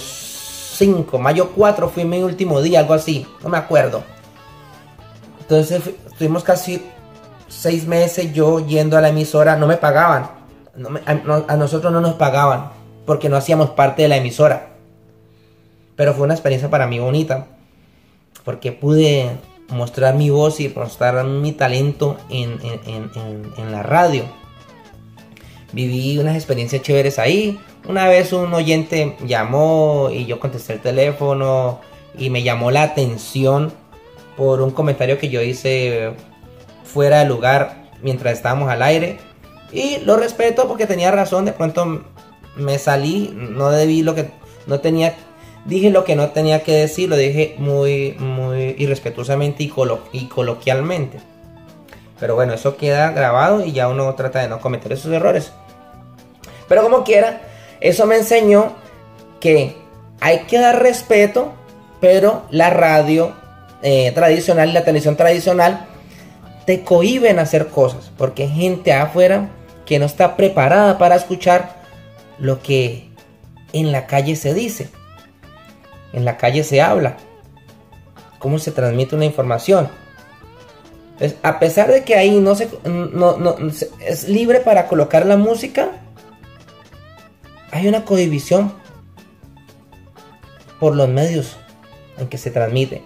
5, 0.78 1.18
mayo 1.18 1.52
4 1.56 1.90
fue 1.90 2.06
mi 2.06 2.22
último 2.22 2.62
día, 2.62 2.80
algo 2.80 2.94
así, 2.94 3.26
no 3.42 3.50
me 3.50 3.58
acuerdo. 3.58 4.04
Entonces 5.40 5.82
estuvimos 6.06 6.44
casi 6.44 6.84
seis 7.48 7.88
meses 7.88 8.34
yo 8.34 8.66
yendo 8.66 8.98
a 8.98 9.02
la 9.02 9.10
emisora, 9.10 9.56
no 9.56 9.66
me 9.66 9.78
pagaban, 9.78 10.30
a, 11.06 11.56
nosotros 11.56 11.92
no 11.92 12.00
nos 12.02 12.14
pagaban 12.14 12.70
porque 13.06 13.28
no 13.30 13.38
hacíamos 13.38 13.72
parte 13.72 14.04
de 14.04 14.08
la 14.10 14.18
emisora. 14.18 14.74
Pero 15.96 16.14
fue 16.14 16.26
una 16.26 16.36
experiencia 16.36 16.70
para 16.70 16.86
mí 16.86 17.00
bonita 17.00 17.48
porque 18.44 18.72
pude 18.72 19.32
mostrar 19.70 20.14
mi 20.14 20.30
voz 20.30 20.60
y 20.60 20.70
mostrar 20.70 21.24
mi 21.26 21.54
talento 21.54 22.18
en, 22.30 22.60
en 22.62 23.72
la 23.72 23.82
radio. 23.82 24.26
Viví 25.74 26.18
unas 26.20 26.36
experiencias 26.36 26.82
chéveres 26.82 27.20
ahí, 27.20 27.60
una 27.88 28.08
vez 28.08 28.34
un 28.34 28.54
oyente 28.54 29.16
llamó 29.26 30.10
y 30.12 30.26
yo 30.26 30.40
contesté 30.40 30.74
el 30.74 30.82
teléfono 30.82 31.80
y 32.18 32.30
me 32.30 32.44
llamó 32.44 32.70
la 32.70 32.84
atención 32.84 33.72
por 34.36 34.62
un 34.62 34.72
comentario 34.72 35.18
que 35.18 35.30
yo 35.30 35.42
hice 35.42 36.12
fuera 36.84 37.20
de 37.20 37.26
lugar 37.26 37.90
mientras 38.02 38.34
estábamos 38.34 38.70
al 38.70 38.82
aire. 38.82 39.18
Y 39.72 40.00
lo 40.00 40.18
respeto 40.18 40.68
porque 40.68 40.86
tenía 40.86 41.12
razón, 41.12 41.46
de 41.46 41.54
pronto 41.54 42.04
me 42.56 42.78
salí, 42.78 43.34
no 43.34 43.70
debí 43.70 44.02
lo 44.02 44.16
que 44.16 44.30
no 44.66 44.80
tenía, 44.80 45.16
dije 45.66 45.90
lo 45.90 46.04
que 46.04 46.16
no 46.16 46.30
tenía 46.30 46.64
que 46.64 46.74
decir, 46.74 47.10
lo 47.10 47.16
dije 47.16 47.56
muy, 47.58 48.16
muy 48.20 48.76
irrespetuosamente 48.78 49.64
y, 49.64 49.74
y 50.12 50.26
coloquialmente. 50.26 51.20
Pero 52.20 52.36
bueno, 52.36 52.54
eso 52.54 52.78
queda 52.78 53.12
grabado 53.12 53.64
y 53.64 53.72
ya 53.72 53.88
uno 53.88 54.14
trata 54.16 54.40
de 54.40 54.50
no 54.50 54.60
cometer 54.60 54.92
esos 54.92 55.12
errores. 55.12 55.52
Pero 56.68 56.84
como 56.84 57.04
quiera, 57.04 57.42
eso 57.80 58.06
me 58.06 58.18
enseñó 58.18 58.74
que 59.40 59.76
hay 60.20 60.40
que 60.40 60.60
dar 60.60 60.82
respeto, 60.82 61.54
pero 62.00 62.44
la 62.50 62.70
radio 62.70 63.34
eh, 63.84 64.12
tradicional 64.14 64.74
la 64.74 64.84
televisión 64.84 65.16
tradicional 65.16 65.86
te 66.66 66.84
cohiben 66.84 67.40
hacer 67.40 67.68
cosas, 67.68 68.12
porque 68.18 68.44
hay 68.44 68.50
gente 68.50 68.92
afuera 68.92 69.50
que 69.86 70.00
no 70.00 70.06
está 70.06 70.36
preparada 70.36 70.98
para 70.98 71.16
escuchar 71.16 71.78
lo 72.40 72.62
que 72.62 73.10
en 73.74 73.92
la 73.92 74.06
calle 74.06 74.36
se 74.36 74.54
dice, 74.54 74.90
en 76.12 76.26
la 76.26 76.38
calle 76.38 76.64
se 76.64 76.82
habla, 76.82 77.16
cómo 78.40 78.60
se 78.60 78.72
transmite 78.72 79.16
una 79.16 79.26
información. 79.26 79.90
a 81.42 81.60
pesar 81.60 81.92
de 81.92 82.04
que 82.04 82.16
ahí 82.16 82.40
no 82.40 82.56
se, 82.56 82.68
no, 82.84 83.56
es 84.06 84.28
libre 84.28 84.60
para 84.60 84.88
colocar 84.88 85.26
la 85.26 85.38
música, 85.38 85.92
hay 87.72 87.88
una 87.88 88.06
cohibición 88.06 88.74
por 90.80 90.96
los 90.96 91.10
medios 91.10 91.58
en 92.18 92.28
que 92.28 92.38
se 92.38 92.52
transmite. 92.52 93.04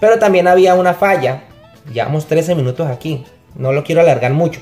Pero 0.00 0.18
también 0.18 0.48
había 0.48 0.74
una 0.74 0.94
falla. 0.94 1.44
Llevamos 1.92 2.26
13 2.26 2.54
minutos 2.54 2.88
aquí. 2.88 3.24
No 3.54 3.72
lo 3.72 3.84
quiero 3.84 4.00
alargar 4.00 4.32
mucho. 4.32 4.60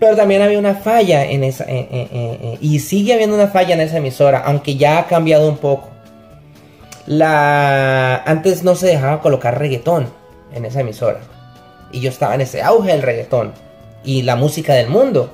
Pero 0.00 0.16
también 0.16 0.42
había 0.42 0.58
una 0.58 0.74
falla 0.74 1.24
en 1.24 1.44
esa. 1.44 1.66
y 1.68 2.78
sigue 2.80 3.14
habiendo 3.14 3.36
una 3.36 3.48
falla 3.48 3.74
en 3.74 3.80
esa 3.80 3.98
emisora. 3.98 4.42
Aunque 4.44 4.76
ya 4.76 4.98
ha 4.98 5.06
cambiado 5.06 5.48
un 5.48 5.58
poco. 5.58 5.90
La, 7.06 8.16
antes 8.24 8.64
no 8.64 8.74
se 8.74 8.86
dejaba 8.86 9.20
colocar 9.20 9.58
reggaetón 9.58 10.08
en 10.52 10.64
esa 10.64 10.80
emisora. 10.80 11.20
Y 11.92 12.00
yo 12.00 12.10
estaba 12.10 12.34
en 12.34 12.40
ese 12.40 12.62
auge 12.62 12.92
del 12.92 13.02
reggaetón. 13.02 13.52
Y 14.04 14.22
la 14.22 14.36
música 14.36 14.74
del 14.74 14.88
mundo. 14.88 15.30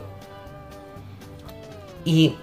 Y 2.05 2.35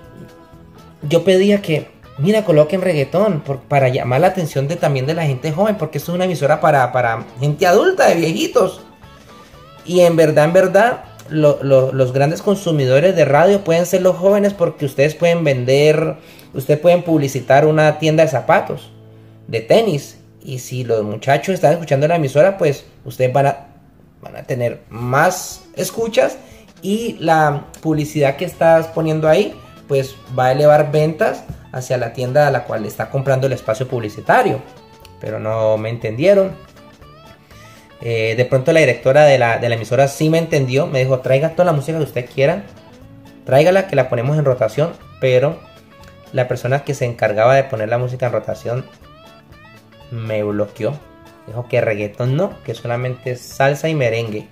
yo 1.07 1.23
pedía 1.23 1.61
que, 1.61 1.87
mira, 2.17 2.45
coloquen 2.45 2.81
reggaetón 2.81 3.43
para 3.67 3.89
llamar 3.89 4.21
la 4.21 4.27
atención 4.27 4.67
de, 4.67 4.75
también 4.75 5.05
de 5.05 5.13
la 5.13 5.25
gente 5.25 5.51
joven, 5.51 5.77
porque 5.77 5.97
esto 5.97 6.11
es 6.11 6.15
una 6.15 6.25
emisora 6.25 6.59
para, 6.59 6.91
para 6.91 7.25
gente 7.39 7.65
adulta, 7.67 8.07
de 8.07 8.15
viejitos. 8.15 8.81
Y 9.85 10.01
en 10.01 10.15
verdad, 10.15 10.45
en 10.45 10.53
verdad, 10.53 11.03
los 11.29 12.13
grandes 12.13 12.41
consumidores 12.41 13.15
de 13.15 13.25
radio 13.25 13.63
pueden 13.63 13.85
ser 13.85 14.01
los 14.01 14.15
jóvenes 14.15 14.53
porque 14.53 14.85
ustedes 14.85 15.15
pueden 15.15 15.43
vender, 15.43 16.15
ustedes 16.53 16.79
pueden 16.79 17.03
publicitar 17.03 17.65
una 17.65 17.99
tienda 17.99 18.23
de 18.23 18.29
zapatos, 18.29 18.91
de 19.47 19.61
tenis. 19.61 20.17
Y 20.41 20.59
si 20.59 20.83
los 20.83 21.03
muchachos 21.03 21.55
están 21.55 21.73
escuchando 21.73 22.07
la 22.07 22.15
emisora, 22.15 22.57
pues 22.57 22.85
ustedes 23.05 23.31
van 23.33 23.47
a, 23.47 23.67
van 24.21 24.35
a 24.35 24.43
tener 24.43 24.81
más 24.89 25.63
escuchas 25.75 26.37
y 26.81 27.17
la 27.19 27.65
publicidad 27.81 28.35
que 28.35 28.45
estás 28.45 28.87
poniendo 28.87 29.27
ahí 29.27 29.53
pues 29.88 30.15
va 30.38 30.48
a 30.48 30.51
elevar 30.51 30.91
ventas 30.91 31.44
hacia 31.72 31.98
la 31.98 32.13
tienda 32.13 32.48
a 32.48 32.51
la 32.51 32.63
cual 32.63 32.86
está 32.86 33.10
comprando 33.10 33.48
el 33.48 33.53
espacio 33.53 33.88
publicitario. 33.88 34.62
Pero 35.20 35.39
no 35.39 35.77
me 35.77 35.89
entendieron. 35.89 36.56
Eh, 38.01 38.36
de 38.38 38.46
pronto 38.46 38.72
la 38.72 38.79
directora 38.79 39.24
de 39.25 39.39
la, 39.39 39.56
emisora 39.56 40.08
sí 40.08 40.29
me 40.29 40.38
entendió. 40.38 40.88
Me 40.88 41.00
dijo, 41.00 41.20
traiga 41.20 41.51
toda 41.51 41.65
la 41.65 41.74
música 41.74 41.98
que 41.98 42.03
usted 42.03 42.29
quiera. 42.29 42.63
Tráigala 43.46 43.88
que 43.88 43.96
la 43.96 44.10
ponemos 44.10 44.38
en 44.38 44.46
rotación. 44.46 44.94
Pero 45.20 45.60
la 46.34 46.48
persona 46.48 46.84
que 46.84 46.94
se 46.94 47.06
encargaba 47.06 47.56
de 47.56 47.63
poner 47.63 47.89
la 47.89 47.98
música 47.98 48.27
en 48.27 48.34
rotación 48.34 48.86
me 50.12 50.44
bloqueó. 50.44 50.94
Dijo 51.48 51.67
que 51.67 51.79
reggaeton 51.79 52.36
no, 52.36 52.62
que 52.63 52.74
solamente 52.74 53.36
salsa 53.38 53.88
y 53.88 53.96
merengue. 53.96 54.48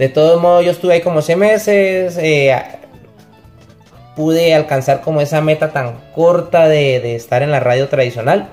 De 0.00 0.08
todos 0.08 0.40
modos, 0.40 0.64
yo 0.64 0.70
estuve 0.70 0.94
ahí 0.94 1.00
como 1.02 1.20
6 1.20 1.36
meses. 1.36 2.16
Eh, 2.16 2.56
pude 4.16 4.54
alcanzar 4.54 5.02
como 5.02 5.20
esa 5.20 5.42
meta 5.42 5.72
tan 5.72 6.00
corta 6.14 6.68
de, 6.68 7.00
de 7.00 7.16
estar 7.16 7.42
en 7.42 7.50
la 7.50 7.60
radio 7.60 7.86
tradicional 7.90 8.48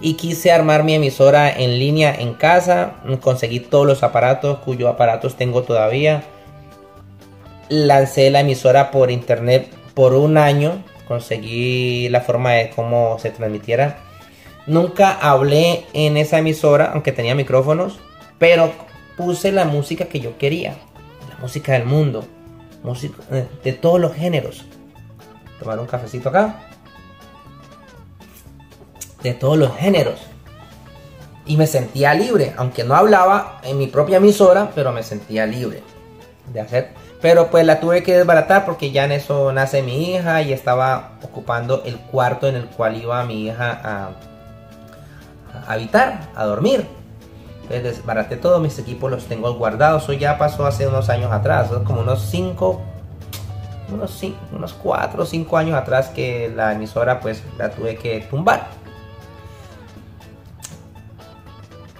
y 0.00 0.14
quise 0.14 0.50
armar 0.50 0.82
mi 0.82 0.94
emisora 0.96 1.48
en 1.52 1.78
línea 1.78 2.12
en 2.12 2.34
casa. 2.34 2.94
Conseguí 3.20 3.60
todos 3.60 3.86
los 3.86 4.02
aparatos, 4.02 4.58
cuyos 4.64 4.90
aparatos 4.90 5.36
tengo 5.36 5.62
todavía. 5.62 6.24
Lancé 7.68 8.28
la 8.32 8.40
emisora 8.40 8.90
por 8.90 9.08
internet 9.08 9.68
por 9.94 10.14
un 10.14 10.36
año. 10.36 10.82
Conseguí 11.06 12.08
la 12.08 12.22
forma 12.22 12.54
de 12.54 12.70
cómo 12.70 13.20
se 13.20 13.30
transmitiera. 13.30 13.98
Nunca 14.66 15.12
hablé 15.12 15.84
en 15.92 16.16
esa 16.16 16.38
emisora, 16.38 16.90
aunque 16.92 17.12
tenía 17.12 17.36
micrófonos, 17.36 18.00
pero 18.40 18.72
puse 19.16 19.52
la 19.52 19.64
música 19.64 20.06
que 20.06 20.20
yo 20.20 20.38
quería. 20.38 20.76
La 21.28 21.36
música 21.40 21.72
del 21.72 21.84
mundo. 21.84 22.24
Música 22.82 23.16
eh, 23.30 23.46
de 23.62 23.72
todos 23.72 24.00
los 24.00 24.14
géneros. 24.14 24.64
Tomar 25.58 25.78
un 25.78 25.86
cafecito 25.86 26.28
acá 26.28 26.68
de 29.22 29.34
todos 29.34 29.56
los 29.56 29.74
géneros. 29.76 30.20
Y 31.46 31.56
me 31.56 31.66
sentía 31.66 32.14
libre, 32.14 32.54
aunque 32.56 32.84
no 32.84 32.94
hablaba 32.94 33.60
en 33.64 33.78
mi 33.78 33.86
propia 33.86 34.18
emisora, 34.18 34.70
pero 34.74 34.92
me 34.92 35.02
sentía 35.02 35.46
libre 35.46 35.82
de 36.52 36.60
hacer. 36.60 36.90
Pero 37.20 37.50
pues 37.50 37.64
la 37.64 37.80
tuve 37.80 38.02
que 38.02 38.16
desbaratar 38.16 38.64
porque 38.64 38.90
ya 38.90 39.04
en 39.04 39.12
eso 39.12 39.52
nace 39.52 39.82
mi 39.82 40.10
hija 40.10 40.42
y 40.42 40.52
estaba 40.52 41.12
ocupando 41.22 41.82
el 41.84 41.96
cuarto 41.98 42.48
en 42.48 42.56
el 42.56 42.66
cual 42.66 42.96
iba 42.96 43.24
mi 43.24 43.46
hija 43.46 43.80
a, 43.82 44.10
habitar, 45.72 46.28
a 46.34 46.44
dormir. 46.44 46.86
Entonces 47.62 47.82
desbaraté 47.82 48.36
todos 48.36 48.60
mis 48.60 48.78
equipos, 48.78 49.10
los 49.10 49.24
tengo 49.26 49.52
guardados. 49.54 50.04
Eso 50.04 50.12
ya 50.12 50.38
pasó 50.38 50.66
hace 50.66 50.86
unos 50.86 51.08
años 51.08 51.32
atrás, 51.32 51.70
como 51.84 52.00
unos 52.00 52.22
5, 52.22 52.80
unos 53.92 54.10
5, 54.18 54.38
unos 54.52 54.72
4 54.74 55.22
o 55.22 55.26
5 55.26 55.56
años 55.56 55.76
atrás 55.76 56.08
que 56.08 56.52
la 56.54 56.72
emisora 56.72 57.20
pues 57.20 57.42
la 57.58 57.70
tuve 57.70 57.96
que 57.96 58.20
tumbar. 58.28 58.82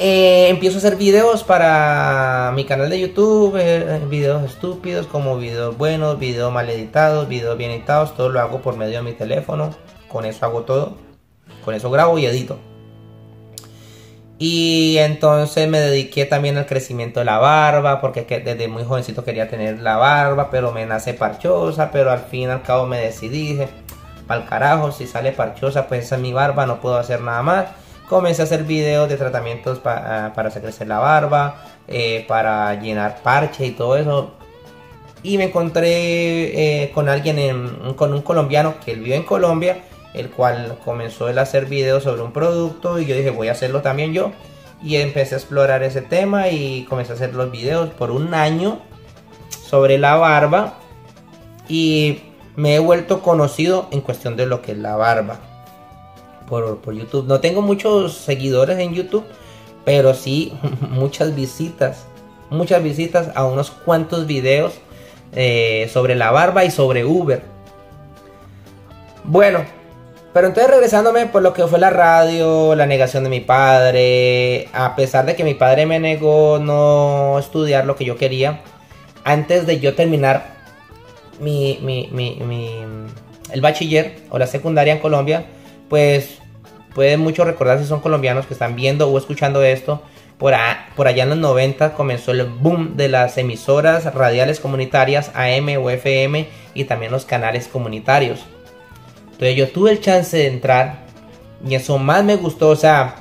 Eh, 0.05 0.49
empiezo 0.49 0.79
a 0.79 0.79
hacer 0.79 0.97
videos 0.97 1.45
para 1.45 2.51
mi 2.57 2.65
canal 2.65 2.91
de 2.91 2.99
YouTube, 2.99 3.57
eh, 3.57 4.01
videos 4.11 4.43
estúpidos 4.43 5.07
como 5.07 5.37
videos 5.37 5.79
buenos, 5.79 6.19
videos 6.19 6.53
mal 6.53 6.69
editados, 6.69 7.29
videos 7.29 7.57
bien 7.57 7.71
editados, 7.71 8.17
todo 8.17 8.29
lo 8.29 8.41
hago 8.41 8.63
por 8.63 8.77
medio 8.77 8.99
de 8.99 9.03
mi 9.05 9.13
teléfono, 9.13 9.71
con 10.09 10.25
eso 10.25 10.45
hago 10.45 10.63
todo, 10.63 10.97
con 11.65 11.75
eso 11.75 11.89
grabo 11.89 12.19
y 12.19 12.27
edito. 12.27 12.72
Y 14.45 14.99
entonces 14.99 15.69
me 15.69 15.79
dediqué 15.79 16.25
también 16.25 16.59
al 16.59 16.67
crecimiento 16.67 17.21
de 17.21 17.27
la 17.27 17.39
barba, 17.39 18.01
porque 18.01 18.23
desde 18.25 18.67
muy 18.67 18.83
jovencito 18.83 19.23
quería 19.25 19.49
tener 19.49 19.79
la 19.79 19.99
barba, 19.99 20.51
pero 20.51 20.73
me 20.73 20.85
nace 20.85 21.15
parchosa, 21.15 21.93
pero 21.93 22.11
al 22.11 22.19
fin 22.19 22.41
y 22.41 22.47
al 22.47 22.63
cabo 22.63 22.85
me 22.87 22.99
decidí, 22.99 23.53
dije, 23.53 23.69
al 24.27 24.45
carajo, 24.47 24.91
si 24.91 25.07
sale 25.07 25.31
parchosa, 25.31 25.87
pues 25.87 26.07
esa 26.07 26.17
es 26.17 26.21
mi 26.23 26.33
barba, 26.33 26.67
no 26.67 26.81
puedo 26.81 26.97
hacer 26.97 27.21
nada 27.21 27.43
más 27.43 27.67
comencé 28.09 28.43
a 28.43 28.45
hacer 28.45 28.65
videos 28.65 29.09
de 29.09 29.17
tratamientos 29.17 29.81
ah, 29.85 30.33
para 30.35 30.49
hacer 30.49 30.61
crecer 30.61 30.87
la 30.87 30.99
barba, 30.99 31.63
eh, 31.89 32.25
para 32.29 32.75
llenar 32.75 33.23
parche 33.23 33.65
y 33.67 33.71
todo 33.71 33.97
eso. 33.97 34.33
Y 35.23 35.39
me 35.39 35.45
encontré 35.45 36.83
eh, 36.83 36.91
con 36.93 37.09
alguien, 37.09 37.95
con 37.97 38.13
un 38.13 38.23
colombiano 38.23 38.75
que 38.85 38.95
vive 38.97 39.15
en 39.15 39.23
Colombia, 39.23 39.85
el 40.15 40.31
cual 40.31 40.79
comenzó 40.85 41.27
a 41.27 41.41
hacer 41.41 41.67
videos 41.67 42.03
sobre 42.03 42.23
un 42.23 42.33
producto 42.33 42.99
y 42.99 43.07
yo 43.07 43.17
dije 43.17 43.31
voy 43.31 43.49
a 43.49 43.53
hacerlo 43.53 43.83
también 43.83 44.13
yo. 44.13 44.33
Y 44.83 44.97
empecé 44.97 45.37
a 45.37 45.39
explorar 45.39 45.83
ese 45.83 46.03
tema 46.03 46.49
y 46.49 46.85
comencé 46.85 47.13
a 47.13 47.15
hacer 47.15 47.35
los 47.35 47.51
videos 47.53 47.91
por 47.91 48.11
un 48.11 48.35
año 48.35 48.81
sobre 49.65 49.97
la 49.99 50.17
barba. 50.17 50.75
Y 51.69 52.19
me 52.57 52.75
he 52.75 52.79
vuelto 52.81 53.23
conocido 53.23 53.89
en 53.93 54.01
cuestión 54.01 54.37
de 54.37 54.47
lo 54.47 54.61
que 54.61 54.73
es 54.73 54.79
la 54.79 54.97
barba 54.97 55.41
por, 56.47 56.95
YouTube. 56.95 57.27
No 57.27 57.41
tengo 57.41 57.63
muchos 57.63 58.15
seguidores 58.15 58.79
en 58.79 58.93
YouTube, 58.93 59.25
pero 59.85 60.15
sí 60.15 60.53
muchas 60.91 61.35
visitas. 61.35 62.07
Muchas 62.51 62.83
visitas 62.83 63.31
a 63.35 63.47
unos 63.47 63.71
cuantos 63.71 64.27
videos 64.27 64.75
eh, 65.35 65.89
sobre 65.91 66.15
la 66.15 66.31
barba 66.31 66.65
y 66.65 66.71
sobre 66.71 67.05
Uber. 67.05 67.43
Bueno, 69.25 69.65
pero 70.33 70.47
entonces 70.47 70.71
regresándome 70.71 71.27
por 71.27 71.43
lo 71.43 71.53
que 71.53 71.67
fue 71.67 71.79
la 71.79 71.91
radio, 71.91 72.75
la 72.75 72.87
negación 72.87 73.25
de 73.25 73.31
mi 73.31 73.41
padre, 73.41 74.69
a 74.73 74.97
pesar 74.97 75.27
de 75.27 75.37
que 75.37 75.45
mi 75.45 75.55
padre 75.55 75.85
me 75.85 76.01
negó 76.01 76.59
no 76.59 77.39
estudiar 77.39 77.85
lo 77.85 77.97
que 77.97 78.07
yo 78.07 78.17
quería, 78.17 78.61
antes 79.25 79.67
de 79.67 79.79
yo 79.79 79.95
terminar 79.95 80.55
mi, 81.39 81.79
mi, 81.83 82.09
mi, 82.13 82.39
el 83.51 83.61
bachiller 83.61 84.17
o 84.31 84.39
la 84.39 84.47
secundaria 84.47 84.95
en 84.95 85.01
Colombia, 85.01 85.45
pues 85.89 86.39
pueden 86.95 87.21
mucho 87.21 87.45
recordar 87.45 87.79
si 87.79 87.85
son 87.85 88.01
colombianos 88.01 88.47
que 88.47 88.55
están 88.55 88.75
viendo 88.75 89.09
o 89.09 89.19
escuchando 89.19 89.63
esto. 89.63 90.03
Por, 90.39 90.55
por 90.97 91.07
allá 91.07 91.25
en 91.25 91.29
los 91.29 91.39
90 91.39 91.93
comenzó 91.93 92.33
el 92.33 92.45
boom 92.47 92.97
de 92.97 93.09
las 93.09 93.37
emisoras 93.39 94.13
radiales 94.15 94.61
comunitarias 94.61 95.31
AM 95.35 95.69
o 95.79 95.91
FM 95.91 96.49
y 96.75 96.85
también 96.85 97.13
los 97.13 97.25
canales 97.25 97.69
comunitarios. 97.69 98.47
Entonces 99.33 99.57
yo 99.57 99.69
tuve 99.69 99.91
el 99.91 100.01
chance 100.01 100.37
de 100.37 100.47
entrar 100.47 101.01
y 101.67 101.75
eso 101.75 101.99
más 101.99 102.25
me 102.25 102.37
gustó. 102.37 102.69
O 102.71 102.77
sea, 102.77 103.17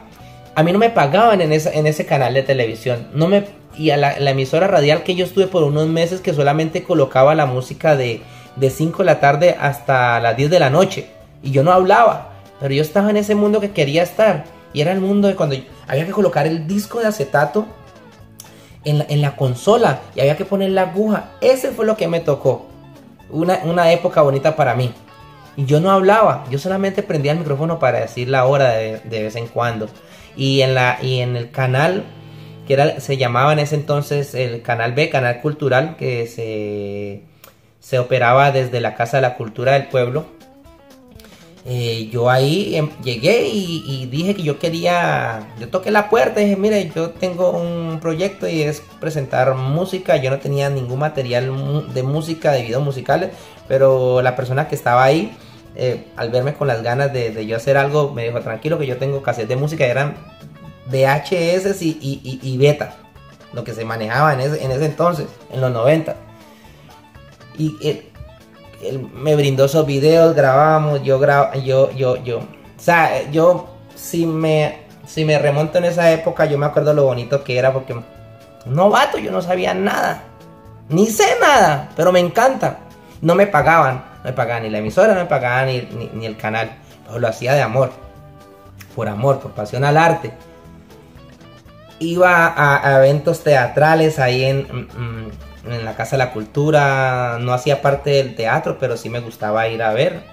a 0.56 0.64
mí 0.64 0.72
no 0.72 0.80
me 0.80 0.90
pagaban 0.90 1.42
en, 1.42 1.52
en 1.52 1.88
ese 1.88 2.06
canal 2.06 2.34
de 2.34 2.44
televisión. 2.44 3.08
No 3.14 3.28
me, 3.28 3.46
y 3.78 3.92
a 3.92 3.98
la, 3.98 4.14
emisora 4.14 4.68
radial 4.68 5.04
que 5.04 5.16
yo 5.16 5.26
estuve 5.26 5.48
por 5.48 5.64
unos 5.64 5.88
meses 5.88 6.22
que 6.22 6.34
solamente 6.34 6.84
colocaba 6.84 7.36
la 7.36 7.46
música 7.46 7.96
de, 7.96 8.22
de 8.56 8.70
5 8.70 9.00
de 9.00 9.06
la 9.06 9.20
tarde 9.20 9.56
hasta 9.60 10.20
las 10.20 10.38
10 10.38 10.50
de 10.50 10.60
la 10.60 10.70
noche. 10.70 11.08
Y 11.42 11.52
yo 11.52 11.64
no 11.64 11.72
hablaba. 11.72 12.34
Pero 12.60 12.74
yo 12.74 12.82
estaba 12.82 13.10
en 13.10 13.18
ese 13.18 13.36
mundo 13.36 13.60
que 13.60 13.72
quería 13.72 14.04
estar. 14.04 14.44
Y 14.74 14.82
era 14.82 14.92
el 14.92 15.02
mundo 15.02 15.28
de 15.28 15.36
cuando 15.36 15.56
había 15.88 16.06
que 16.06 16.12
colocar 16.12 16.48
el 16.48 16.68
disco 16.68 17.00
de 17.00 17.08
acetato 17.08 17.66
en 18.84 19.22
la, 19.22 19.36
consola 19.36 20.00
y 20.16 20.22
había 20.22 20.38
que 20.38 20.46
poner 20.46 20.72
la 20.72 20.84
aguja. 20.84 21.32
Ese 21.42 21.72
fue 21.72 21.86
lo 21.86 21.98
que 21.98 22.08
me 22.08 22.20
tocó. 22.20 22.68
Una, 23.30 23.92
época 23.92 24.22
bonita 24.22 24.56
para 24.56 24.76
mí. 24.76 24.94
Y 25.56 25.66
yo 25.66 25.80
no 25.80 25.92
hablaba, 25.92 26.46
yo 26.50 26.60
solamente 26.60 27.04
prendía 27.04 27.34
el 27.34 27.40
micrófono 27.40 27.80
para 27.80 28.00
decir 28.00 28.30
la 28.30 28.46
hora 28.46 28.70
de, 28.70 29.02
vez 29.04 29.36
en 29.36 29.48
cuando. 29.48 29.90
Y 30.36 30.62
en, 30.62 30.74
la, 30.74 30.98
y 31.02 31.20
en 31.20 31.36
el 31.36 31.52
canal, 31.52 32.06
que 32.68 32.74
era, 32.74 33.00
se 33.00 33.18
llamaba 33.18 33.54
en 33.54 33.60
ese 33.60 33.76
entonces 33.76 34.34
el 34.34 34.62
canal 34.62 34.94
B, 34.94 35.10
canal 35.10 35.42
cultural, 35.42 35.98
que 35.98 36.28
se, 36.28 37.24
se 37.80 38.00
operaba 38.00 38.52
desde 38.52 38.80
la 38.80 38.96
Casa 38.96 39.18
de 39.18 39.22
la 39.22 39.36
Cultura 39.36 39.74
del 39.74 39.88
Pueblo 39.88 40.26
eh, 41.64 42.10
yo 42.12 42.30
ahí 42.30 42.76
em, 42.76 42.90
llegué 43.04 43.48
y, 43.48 44.08
dije 44.08 44.36
que 44.36 44.42
yo 44.42 44.58
quería, 44.58 45.54
yo 45.60 45.70
toqué 45.70 45.92
la 45.92 46.10
puerta 46.10 46.42
y 46.42 46.46
dije, 46.46 46.58
mire, 46.58 46.92
yo 46.96 47.12
tengo 47.12 47.52
un 47.52 48.00
proyecto 48.00 48.48
y 48.48 48.64
es 48.64 48.82
presentar 49.00 49.54
música, 49.54 50.18
yo 50.18 50.32
no 50.32 50.40
tenía 50.40 50.70
ningún 50.70 51.00
material 51.00 51.94
de 51.94 52.04
música, 52.04 52.52
de 52.52 52.64
videos 52.64 52.84
musicales, 52.84 53.30
pero 53.68 54.22
la 54.24 54.36
persona 54.36 54.68
que 54.68 54.76
estaba 54.76 55.04
ahí, 55.04 55.38
eh, 55.76 56.08
al 56.18 56.32
verme 56.32 56.56
con 56.56 56.68
las 56.68 56.82
ganas 56.82 57.14
de, 57.14 57.46
yo 57.46 57.58
hacer 57.58 57.78
algo, 57.78 58.12
me 58.12 58.26
dijo, 58.26 58.42
tranquilo 58.42 58.80
que 58.80 58.88
yo 58.88 58.98
tengo 58.98 59.22
cassettes 59.22 59.50
de 59.50 59.56
música, 59.56 59.86
eran 59.86 60.16
VHS 60.88 61.82
y, 61.84 61.98
y, 62.02 62.40
y, 62.42 62.58
beta, 62.58 62.96
lo 63.54 63.64
que 63.64 63.74
se 63.74 63.86
manejaba 63.86 64.34
en 64.34 64.42
ese, 64.42 64.64
en 64.66 64.72
ese 64.72 64.86
entonces, 64.86 65.28
en 65.52 65.62
los 65.62 65.72
90. 65.72 66.16
Y 67.58 67.76
eh, 67.84 68.11
él 68.84 69.08
me 69.14 69.36
brindó 69.36 69.66
esos 69.66 69.86
videos, 69.86 70.36
grabábamos, 70.36 71.04
yo 71.04 71.20
grabo, 71.20 71.54
yo, 71.60 71.92
yo, 71.92 72.18
yo. 72.24 72.40
O 72.40 72.84
sea, 72.84 73.30
yo 73.32 73.70
si 73.96 74.26
me, 74.26 74.80
si 75.06 75.26
me 75.26 75.38
remonto 75.38 75.78
en 75.78 75.86
esa 75.86 76.12
época, 76.12 76.46
yo 76.46 76.58
me 76.58 76.66
acuerdo 76.66 76.94
lo 76.94 77.06
bonito 77.06 77.44
que 77.44 77.58
era 77.58 77.72
porque 77.72 77.96
novato, 78.66 79.18
yo 79.18 79.32
no 79.32 79.42
sabía 79.42 79.74
nada. 79.74 80.24
Ni 80.90 81.08
sé 81.08 81.38
nada, 81.40 81.90
pero 81.96 82.12
me 82.12 82.20
encanta. 82.20 82.80
No 83.22 83.36
me 83.36 83.48
pagaban, 83.48 84.04
no 84.24 84.24
me 84.26 84.34
pagaban 84.34 84.64
ni 84.64 84.70
la 84.70 84.80
emisora, 84.80 85.14
no 85.14 85.22
me 85.22 85.26
pagaban 85.28 85.68
ni, 85.68 86.26
el 86.26 86.38
canal. 86.38 86.72
Lo 87.16 87.28
hacía 87.28 87.54
de 87.54 87.62
amor. 87.62 87.92
Por 88.96 89.08
amor, 89.08 89.40
por 89.40 89.52
pasión 89.52 89.84
al 89.84 89.98
arte. 89.98 90.34
Iba 92.00 92.54
a, 92.58 92.98
eventos 92.98 93.44
teatrales 93.44 94.18
ahí 94.20 94.44
en... 94.44 94.60
Mm, 94.62 95.26
mm, 95.28 95.32
en 95.66 95.86
la 95.86 95.96
Casa 95.96 96.12
de 96.12 96.20
la 96.20 96.32
Cultura, 96.32 97.38
no 97.40 97.54
hacía 97.54 97.82
parte 97.82 98.12
del 98.12 98.36
teatro, 98.36 98.78
pero 98.80 98.98
sí 98.98 99.10
me 99.10 99.20
gustaba 99.20 99.68
ir 99.68 99.84
a 99.84 99.94
ver, 99.94 100.24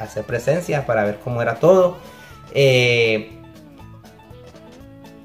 hacer 0.00 0.24
presencia 0.24 0.84
para 0.86 1.04
ver 1.04 1.18
cómo 1.22 1.40
era 1.42 1.56
todo. 1.56 1.98
Eh, 2.52 3.32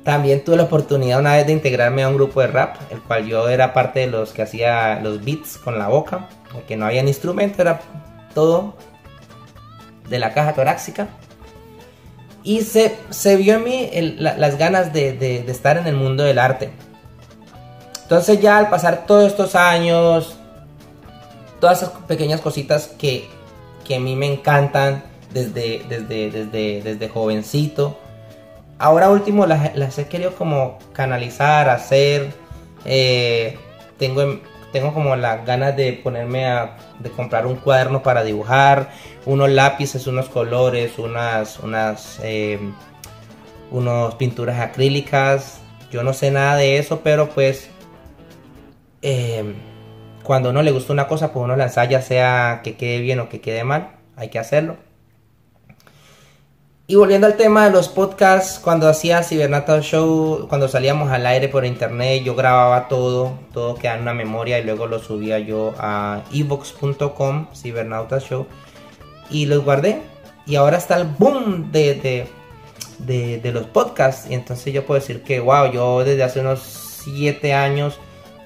también 0.04 0.44
tuve 0.44 0.58
la 0.58 0.64
oportunidad 0.64 1.20
una 1.20 1.36
vez 1.36 1.46
de 1.46 1.54
integrarme 1.54 2.04
a 2.04 2.10
un 2.10 2.16
grupo 2.16 2.42
de 2.42 2.48
rap, 2.48 2.76
el 2.92 3.02
cual 3.02 3.28
yo 3.28 3.50
era 3.50 3.74
parte 3.74 4.02
de 4.02 4.08
los 4.08 4.32
que 4.32 4.42
hacía 4.42 5.00
los 5.02 5.24
beats 5.24 5.58
con 5.58 5.78
la 5.78 5.88
boca, 5.88 6.28
porque 6.52 6.78
no 6.78 6.86
había 6.86 7.02
instrumento, 7.02 7.62
era 7.62 7.82
todo 8.34 8.76
de 10.10 10.20
la 10.20 10.34
caja 10.34 10.54
torácica. 10.54 11.10
Y 12.44 12.62
se, 12.62 12.96
se 13.12 13.36
vio 13.36 13.56
en 13.56 13.64
mí 13.64 13.90
las 14.18 14.58
ganas 14.58 14.94
de 14.94 15.46
estar 15.48 15.78
en 15.78 15.86
el 15.86 15.96
mundo 15.96 16.24
del 16.24 16.40
arte 16.40 16.72
Entonces 18.12 18.41
ya 18.41 18.58
al 18.58 18.69
pasar 18.69 19.06
todos 19.08 19.26
estos 19.26 19.56
años, 19.56 20.36
todas 21.62 21.82
esas 21.82 21.93
pequeñas 22.10 22.41
cositas 22.41 22.88
que, 22.88 23.30
que 23.86 23.95
a 23.95 24.00
mí 24.02 24.17
me 24.17 24.26
encantan 24.26 25.02
desde, 25.34 25.86
desde, 25.88 26.30
desde, 26.30 26.82
desde 26.82 27.08
jovencito, 27.08 27.97
ahora 28.80 29.10
último 29.10 29.45
las, 29.45 29.78
las, 29.78 29.97
he 29.97 30.10
querido 30.10 30.36
como 30.36 30.78
canalizar, 30.91 31.69
hacer. 31.69 32.34
Eh, 32.84 33.58
tengo, 33.97 34.41
tengo 34.74 34.93
como 34.93 35.15
las 35.15 35.45
ganas 35.45 35.78
de 35.78 35.93
ponerme 35.93 36.47
a 36.47 36.76
de 37.00 37.12
comprar 37.12 37.45
un 37.47 37.56
cuaderno 37.56 38.04
para 38.04 38.26
dibujar, 38.26 38.89
unos 39.26 39.50
lápices, 39.50 40.06
unos 40.06 40.28
colores, 40.28 41.00
unas, 41.00 41.60
unas, 41.60 42.19
eh, 42.24 42.60
unos 43.71 44.15
pinturas 44.15 44.60
acrílicas. 44.60 45.62
Yo 45.93 46.04
no 46.04 46.12
sé 46.12 46.30
nada 46.30 46.58
de 46.58 46.78
eso, 46.78 47.00
pero 47.06 47.30
pues 47.30 47.69
eh, 49.02 49.54
cuando 50.24 50.50
uno 50.52 50.62
le 50.62 50.72
gusta 50.72 50.94
una 50.94 51.08
cosa, 51.08 51.34
pues 51.34 51.44
uno 51.44 51.56
la 51.56 51.66
ensaya, 51.66 52.02
sea 52.02 52.62
que 52.64 52.76
quede 52.76 53.00
bien 53.00 53.20
o 53.20 53.30
que 53.30 53.42
quede 53.42 53.64
mal, 53.64 53.92
hay 54.16 54.30
que 54.30 54.40
hacerlo. 54.40 54.78
Y 56.92 56.96
volviendo 56.96 57.26
al 57.26 57.38
tema 57.38 57.64
de 57.64 57.72
los 57.72 57.88
podcasts, 57.88 58.60
cuando 58.60 58.90
hacía 58.90 59.24
Cibernata 59.24 59.80
Show, 59.80 60.48
cuando 60.50 60.68
salíamos 60.68 61.10
al 61.10 61.26
aire 61.26 61.48
por 61.48 61.64
internet, 61.64 62.22
yo 62.24 62.36
grababa 62.36 62.90
todo, 62.90 63.40
todo 63.54 63.76
quedaba 63.76 63.96
en 63.96 64.02
una 64.02 64.14
memoria 64.14 64.60
y 64.60 64.66
luego 64.66 64.88
lo 64.88 65.00
subía 65.00 65.40
yo 65.40 65.74
a 65.78 66.22
evox.com, 66.34 67.48
Cibernauta 67.56 68.20
Show, 68.20 68.46
y 69.30 69.46
los 69.46 69.64
guardé. 69.64 70.02
Y 70.46 70.56
ahora 70.56 70.78
está 70.78 70.98
el 70.98 71.06
boom 71.06 71.72
de, 71.72 72.28
de, 73.00 73.52
los 73.54 73.68
podcasts. 73.68 74.30
Y 74.30 74.34
entonces 74.34 74.74
yo 74.74 74.86
puedo 74.86 75.00
decir 75.00 75.24
que, 75.24 75.40
wow, 75.40 75.72
yo 75.72 76.04
desde 76.04 76.24
hace 76.24 76.42
unos 76.42 76.60
7 77.06 77.54
años 77.54 78.00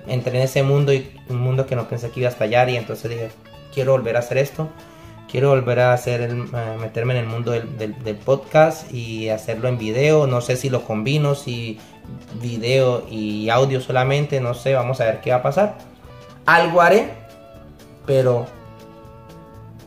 entré 0.08 0.38
en 0.38 0.44
ese 0.44 0.63
mundo 0.63 0.94
y 0.94 1.12
un 1.30 1.38
mundo 1.38 1.65
que 1.65 1.76
no 1.76 1.88
pensé 1.88 2.10
que 2.12 2.22
iba 2.22 2.30
a 2.30 2.32
estallar. 2.32 2.70
Y 2.70 2.78
entonces 2.78 3.10
dije, 3.10 3.30
quiero 3.74 3.94
volver 3.94 4.15
a 4.15 4.20
hacer 4.20 4.38
esto 4.38 4.70
quiero 5.36 5.50
volver 5.50 5.82
a 5.82 5.91
hacer 5.91 6.22
el, 6.22 6.36
meterme 6.80 7.13
en 7.13 7.26
el 7.26 7.28
mundo 7.28 7.52
del, 7.52 8.15
podcast 8.24 8.89
y 8.94 9.30
hacerlo 9.30 9.68
en 9.68 9.78
video. 9.78 10.28
No 10.28 10.39
sé 10.39 10.56
si 10.56 10.70
lo 10.70 10.84
combino, 10.84 11.36
si 11.36 11.78
video 12.41 13.06
y 13.10 13.50
audio 13.50 13.82
solamente, 13.82 14.39
no 14.39 14.54
sé, 14.54 14.74
vamos 14.74 15.02
a 15.02 15.06
ver 15.06 15.20
qué 15.20 15.32
va 15.32 15.38
a 15.38 15.44
pasar. 15.44 15.78
Algo 16.46 16.82
haré, 16.82 17.10
pero 18.06 18.46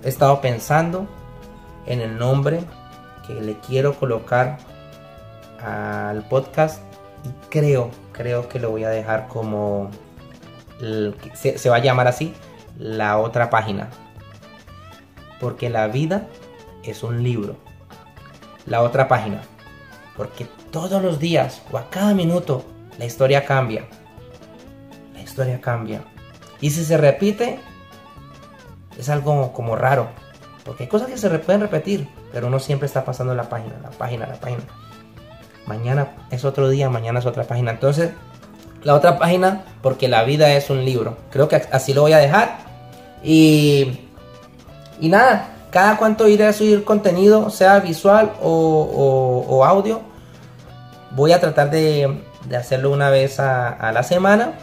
he 0.05 0.09
estado 0.11 0.41
pensando 0.43 1.07
en 1.87 2.03
el 2.03 2.19
nombre 2.19 2.61
que 3.27 3.35
le 3.35 3.57
quiero 3.67 3.95
colocar 3.95 4.59
al 5.65 6.29
podcast 6.29 6.83
y 7.25 7.49
creo, 7.49 7.91
creo 8.13 8.51
que 8.51 8.59
lo 8.59 8.71
voy 8.71 8.85
a 8.85 8.91
dejar 8.91 9.29
como 9.29 9.91
se 11.35 11.71
va 11.71 11.77
a 11.77 11.81
llamar 11.81 12.07
así, 12.07 12.35
la 12.79 13.19
otra 13.19 13.51
página 13.51 13.89
porque 15.41 15.71
la 15.71 15.87
vida 15.89 16.27
es 16.83 17.03
un 17.03 17.23
libro. 17.23 17.57
La 18.67 18.83
otra 18.83 19.09
página, 19.09 19.43
porque 20.17 20.47
todos 20.71 21.03
los 21.03 21.19
días 21.19 21.63
o 21.73 21.79
a 21.79 21.89
cada 21.89 22.15
minuto 22.15 22.65
la 22.99 23.07
historia 23.07 23.45
cambia. 23.47 23.87
La 25.15 25.23
historia 25.23 25.61
cambia. 25.61 26.03
Y 26.61 26.71
si 26.71 26.85
se 26.85 26.97
repite, 26.97 27.61
es 28.99 29.09
algo 29.09 29.53
como 29.53 29.77
raro. 29.77 30.09
Porque 30.65 30.85
hay 30.85 30.89
cosas 30.89 31.09
que 31.09 31.17
se 31.17 31.31
pueden 31.39 31.63
repetir, 31.63 32.09
pero 32.31 32.49
uno 32.49 32.59
siempre 32.59 32.87
está 32.87 33.05
pasando 33.05 33.35
la 33.35 33.49
página, 33.49 33.79
la 33.83 33.91
página, 33.91 34.27
la 34.27 34.35
página. 34.35 34.63
Mañana 35.67 36.09
es 36.31 36.45
otro 36.45 36.69
día, 36.69 36.91
mañana 36.91 37.21
es 37.21 37.27
otra 37.27 37.45
página. 37.45 37.71
Entonces, 37.71 38.11
la 38.83 38.95
otra 38.95 39.19
página, 39.19 39.65
porque 39.83 40.09
la 40.09 40.25
vida 40.25 40.53
es 40.53 40.71
un 40.71 40.85
libro. 40.85 41.17
Creo 41.31 41.49
que 41.49 41.57
así 41.57 41.95
lo 41.95 42.03
voy 42.03 42.13
a 42.13 42.19
dejar. 42.19 42.59
Y 43.23 44.09
y 45.01 45.09
nada, 45.09 45.49
cada 45.71 45.97
cuanto 45.97 46.27
iré 46.27 46.47
a 46.47 46.53
subir 46.53 46.85
contenido, 46.85 47.51
sea 47.51 47.79
visual 47.79 48.33
o, 48.43 49.65
audio, 49.65 50.01
voy 51.13 51.33
a 51.33 51.41
tratar 51.41 51.71
de, 51.71 52.23
hacerlo 52.57 52.91
una 52.91 53.11
vez 53.11 53.39
a, 53.39 53.93
la 53.93 54.03
semana. 54.03 54.55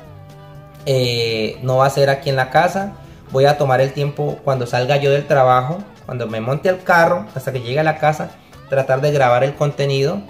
Eh, 0.86 1.58
no 1.64 1.78
va 1.78 1.88
a 1.88 1.90
ser 1.90 2.10
aquí 2.10 2.30
en 2.30 2.36
la 2.36 2.50
casa. 2.50 2.94
Voy 3.32 3.46
a 3.46 3.58
tomar 3.58 3.82
el 3.82 3.94
tiempo 3.94 4.38
cuando 4.44 4.68
salga 4.68 4.98
yo 4.98 5.10
del 5.10 5.26
trabajo, 5.26 5.78
cuando 6.06 6.28
me 6.28 6.42
monte 6.42 6.70
al 6.70 6.84
carro, 6.84 7.26
hasta 7.34 7.52
que 7.52 7.62
llegue 7.62 7.80
a 7.80 7.84
la 7.84 7.98
casa, 7.98 8.32
tratar 8.70 9.02
de 9.02 9.12
grabar 9.12 9.44
el 9.44 9.56
contenido 9.56 10.22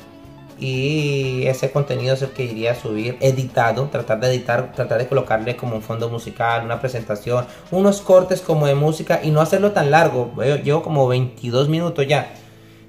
y 0.60 1.46
ese 1.48 1.72
contenido 1.72 2.14
es 2.14 2.22
el 2.22 2.30
que 2.30 2.44
iría 2.44 2.72
a 2.72 2.76
subir 2.76 3.18
editado, 3.20 3.90
tratar 3.90 4.20
de 4.20 4.28
editar, 4.28 4.72
tratar 4.74 5.00
de 5.00 5.08
colocarle 5.08 5.58
como 5.58 5.76
un 5.76 5.82
fondo 5.82 6.10
musical, 6.10 6.64
una 6.64 6.80
presentación, 6.80 7.46
unos 7.72 8.02
cortes 8.02 8.42
como 8.42 8.66
de 8.66 8.76
música 8.76 9.20
y 9.24 9.32
no 9.32 9.42
hacerlo 9.42 9.72
tan 9.72 9.92
largo, 9.92 10.34
llevo 10.64 10.82
como 10.82 11.08
22 11.08 11.68
minutos 11.68 12.08
ya, 12.08 12.34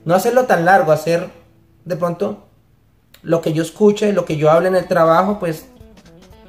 no 0.05 0.15
hacerlo 0.15 0.45
tan 0.45 0.65
largo, 0.65 0.93
hacer 0.93 1.29
de 1.85 1.97
pronto 1.97 2.45
lo 3.23 3.41
que 3.41 3.53
yo 3.53 3.63
escuche, 3.63 4.13
lo 4.13 4.25
que 4.25 4.37
yo 4.37 4.51
hable 4.51 4.69
en 4.69 4.77
el 4.77 4.87
trabajo, 4.87 5.39
pues 5.41 5.69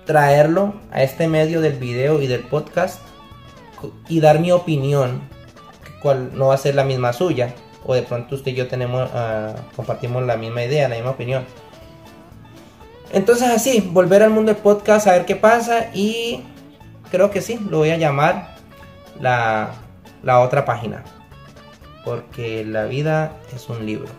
traerlo 0.05 0.75
a 0.91 1.01
este 1.01 1.27
medio 1.27 1.61
del 1.61 1.73
video 1.73 2.21
y 2.21 2.27
del 2.27 2.41
podcast 2.41 3.01
y 4.07 4.19
dar 4.19 4.39
mi 4.39 4.51
opinión, 4.51 5.21
cual 6.01 6.31
no 6.35 6.47
va 6.47 6.53
a 6.53 6.57
ser 6.57 6.75
la 6.75 6.83
misma 6.83 7.11
suya 7.13 7.53
o 7.87 7.95
de 7.95 8.03
pronto 8.03 8.35
usted 8.35 8.51
y 8.51 8.55
yo 8.55 8.67
tenemos, 8.67 9.09
ah, 9.13 9.55
compartimos 9.75 10.23
la 10.23 10.37
misma 10.37 10.63
idea, 10.63 10.87
la 10.87 10.95
misma 10.95 11.11
opinión. 11.11 11.45
Entonces 13.11 13.49
así, 13.49 13.79
volver 13.79 14.21
al 14.21 14.29
mundo 14.29 14.53
del 14.53 14.61
podcast 14.61 15.07
a 15.07 15.13
ver 15.13 15.25
qué 15.25 15.37
pasa 15.37 15.89
y 15.93 16.43
creo 17.09 17.31
que 17.31 17.41
sí, 17.41 17.57
lo 17.69 17.77
voy 17.79 17.89
a 17.91 17.97
llamar 17.97 18.55
la, 19.19 19.71
la 20.21 20.41
otra 20.41 20.65
página. 20.65 21.03
Porque 22.03 22.63
la 22.65 22.85
vida 22.85 23.31
es 23.55 23.69
un 23.69 23.85
libro. 23.85 24.09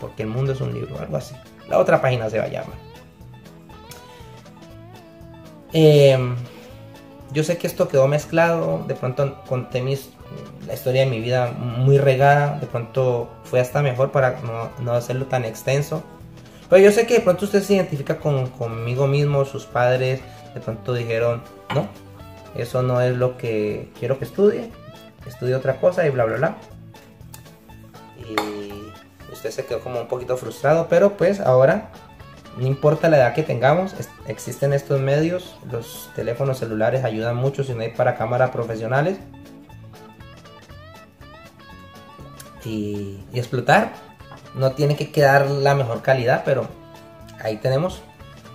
Porque 0.00 0.22
el 0.22 0.28
mundo 0.28 0.52
es 0.52 0.60
un 0.60 0.74
libro, 0.74 0.98
algo 0.98 1.16
así. 1.16 1.34
La 1.68 1.78
otra 1.78 2.00
página 2.00 2.28
se 2.30 2.38
va 2.38 2.44
a 2.44 2.48
llamar. 2.48 2.86
Em, 5.72 6.36
yo 7.32 7.42
sé 7.44 7.58
que 7.58 7.66
esto 7.66 7.88
quedó 7.88 8.06
mezclado, 8.06 8.84
de 8.86 8.94
pronto 8.94 9.42
conté 9.46 9.82
mis 9.82 10.10
la 10.66 10.74
historia 10.74 11.04
de 11.04 11.10
mi 11.10 11.20
vida 11.20 11.50
muy 11.52 11.98
regada. 11.98 12.58
De 12.58 12.66
pronto 12.66 13.28
fue 13.44 13.60
hasta 13.60 13.82
mejor 13.82 14.12
para 14.12 14.36
no, 14.80 14.92
hacerlo 14.92 15.26
tan 15.26 15.44
extenso. 15.44 16.02
Pero 16.68 16.82
yo 16.82 16.92
sé 16.92 17.06
que 17.06 17.14
de 17.14 17.20
pronto 17.20 17.44
usted 17.44 17.62
se 17.62 17.74
identifica 17.74 18.18
con, 18.18 18.48
conmigo 18.48 19.06
mismo, 19.06 19.44
sus 19.44 19.64
padres. 19.66 20.20
De 20.54 20.60
pronto 20.60 20.94
dijeron, 20.94 21.42
no, 21.74 21.88
eso 22.56 22.82
no 22.82 23.00
es 23.00 23.16
lo 23.16 23.36
que 23.36 23.90
quiero 23.98 24.18
que 24.18 24.24
estudie. 24.24 24.70
Estudie 25.26 25.54
otra 25.54 25.80
cosa 25.80 26.06
y 26.06 26.10
bla, 26.10 26.24
bla, 26.24 26.36
bla. 26.36 26.56
Y 28.18 29.32
usted 29.32 29.50
se 29.50 29.64
quedó 29.64 29.80
como 29.80 30.00
un 30.00 30.08
poquito 30.08 30.36
frustrado. 30.36 30.86
Pero 30.88 31.16
pues 31.16 31.40
ahora, 31.40 31.90
no 32.56 32.66
importa 32.66 33.08
la 33.08 33.18
edad 33.18 33.34
que 33.34 33.42
tengamos, 33.42 33.94
existen 34.26 34.72
estos 34.72 35.00
medios. 35.00 35.56
Los 35.70 36.10
teléfonos 36.16 36.58
celulares 36.58 37.04
ayudan 37.04 37.36
mucho 37.36 37.62
si 37.62 37.74
no 37.74 37.82
hay 37.82 37.90
para 37.90 38.16
cámaras 38.16 38.50
profesionales. 38.50 39.18
Y, 42.66 43.18
explotar. 43.32 43.92
No 44.54 44.72
tiene 44.72 44.96
que 44.96 45.10
quedar 45.10 45.50
la 45.50 45.74
mejor 45.74 46.02
calidad, 46.02 46.42
pero 46.44 46.66
ahí 47.42 47.56
tenemos. 47.56 48.02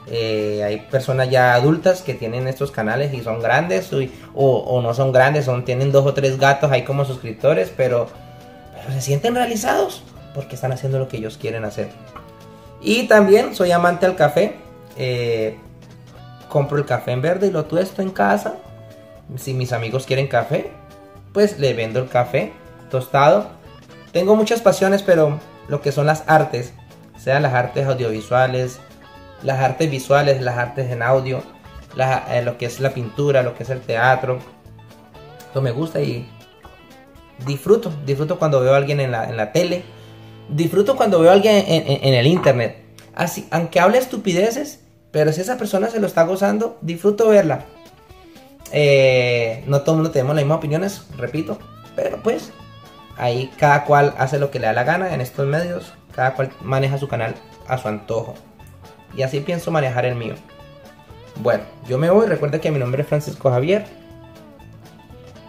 Eh, 0.08 0.64
hay 0.66 0.80
personas 0.90 1.30
ya 1.30 1.54
adultas 1.54 2.02
que 2.02 2.16
tienen 2.16 2.48
estos 2.48 2.72
canales 2.72 3.14
y 3.14 3.22
son 3.22 3.40
grandes 3.40 3.92
o, 4.34 4.82
no 4.82 4.94
son 4.96 5.12
grandes, 5.12 5.46
son, 5.46 5.64
tienen 5.64 5.92
dos 5.92 6.06
o 6.08 6.14
tres 6.14 6.40
gatos 6.40 6.72
ahí 6.72 6.84
como 6.84 7.06
suscriptores, 7.06 7.72
pero, 7.76 8.08
se 8.92 9.00
sienten 9.00 9.36
realizados 9.36 10.02
porque 10.34 10.56
están 10.56 10.72
haciendo 10.72 10.98
lo 10.98 11.08
que 11.08 11.18
ellos 11.18 11.38
quieren 11.38 11.66
hacer. 11.66 11.90
Y 12.82 13.08
también 13.08 13.54
soy 13.54 13.72
amante 13.72 14.08
al 14.08 14.16
café. 14.16 14.56
Eh, 14.98 15.56
compro 16.50 16.80
el 16.80 16.86
café 16.86 17.12
en 17.12 17.22
verde 17.22 17.48
y 17.48 17.52
lo 17.52 17.66
tuesto 17.66 18.02
en 18.02 18.10
casa. 18.10 18.56
Si 19.38 19.54
mis 19.54 19.72
amigos 19.72 20.08
quieren 20.08 20.28
café, 20.28 20.72
pues 21.32 21.60
le 21.60 21.74
vendo 21.74 22.00
el 22.00 22.10
café 22.10 22.54
tostado 22.90 23.61
tengo 24.12 24.36
muchas 24.36 24.62
pasiones, 24.62 25.04
pero 25.04 25.40
lo 25.68 25.82
que 25.82 25.92
son 25.92 26.06
las 26.06 26.24
artes, 26.28 26.74
sean 27.18 27.44
las 27.44 27.54
artes 27.54 27.88
audiovisuales, 27.88 28.80
las 29.44 29.60
artes 29.60 29.90
visuales, 29.90 30.42
las 30.42 30.58
artes 30.58 30.92
en 30.92 31.02
audio, 31.02 31.44
eh, 31.98 32.42
lo 32.44 32.58
que 32.58 32.66
es 32.66 32.80
la 32.80 32.94
pintura, 32.94 33.44
lo 33.44 33.56
que 33.56 33.64
es 33.64 33.70
el 33.70 33.82
teatro, 33.82 34.40
eso 35.52 35.62
me 35.62 35.72
gusta 35.72 36.02
y 36.02 36.28
disfruto, 37.46 37.92
disfruto 38.06 38.40
cuando 38.40 38.62
veo 38.62 38.74
a 38.74 38.78
alguien 38.78 39.00
en 39.00 39.12
la, 39.12 39.52
tele, 39.52 39.84
disfruto 40.50 40.96
cuando 40.96 41.20
veo 41.20 41.30
a 41.30 41.34
alguien 41.34 41.64
en, 41.68 42.14
el 42.14 42.28
internet. 42.28 42.78
Así, 43.14 43.48
aunque 43.52 43.80
hable 43.80 43.98
estupideces, 43.98 44.80
pero 45.12 45.34
si 45.34 45.42
esa 45.42 45.58
persona 45.58 45.90
se 45.90 46.00
lo 46.00 46.08
está 46.08 46.24
gozando, 46.24 46.78
disfruto 46.82 47.28
verla. 47.28 47.66
Eh, 48.72 49.66
no 49.68 49.82
todo 49.82 49.96
el 49.96 49.98
mundo 49.98 50.12
tenemos 50.12 50.36
las 50.36 50.46
mismas 50.46 50.60
opiniones, 50.60 51.06
repito, 51.18 51.60
pero 51.96 52.22
pues 52.24 52.54
Ahí 53.18 53.52
cada 53.58 53.86
cual 53.86 54.14
hace 54.18 54.40
lo 54.40 54.52
que 54.52 54.60
le 54.60 54.68
da 54.68 54.74
la 54.74 54.84
gana 54.84 55.14
en 55.14 55.22
estos 55.22 55.48
medios, 55.48 55.94
cada 56.16 56.34
cual 56.34 56.52
maneja 56.62 56.98
su 56.98 57.08
canal 57.08 57.36
a 57.68 57.78
su 57.78 57.88
antojo. 57.88 58.36
Y 59.16 59.24
así 59.24 59.42
pienso 59.42 59.72
manejar 59.72 60.06
el 60.06 60.16
mío. 60.16 60.36
Bueno, 61.38 61.64
yo 61.88 61.98
me 61.98 62.10
voy. 62.10 62.28
Recuerda 62.28 62.60
que 62.60 62.72
mi 62.72 62.80
nombre 62.80 63.02
es 63.02 63.08
Francisco 63.08 63.52
Javier. 63.52 63.86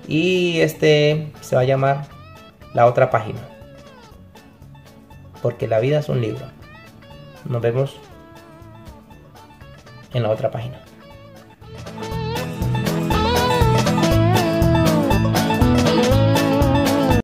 Y 0.08 0.60
este 0.60 1.32
se 1.40 1.54
va 1.54 1.62
a 1.62 1.64
llamar 1.64 2.06
La 2.74 2.86
otra 2.86 3.10
página. 3.10 3.40
Porque 5.40 5.68
la 5.68 5.80
vida 5.80 6.00
es 6.00 6.08
un 6.08 6.20
libro. 6.20 6.46
Nos 7.44 7.62
vemos 7.62 7.96
en 10.12 10.22
la 10.22 10.30
otra 10.30 10.50
página. 10.50 10.81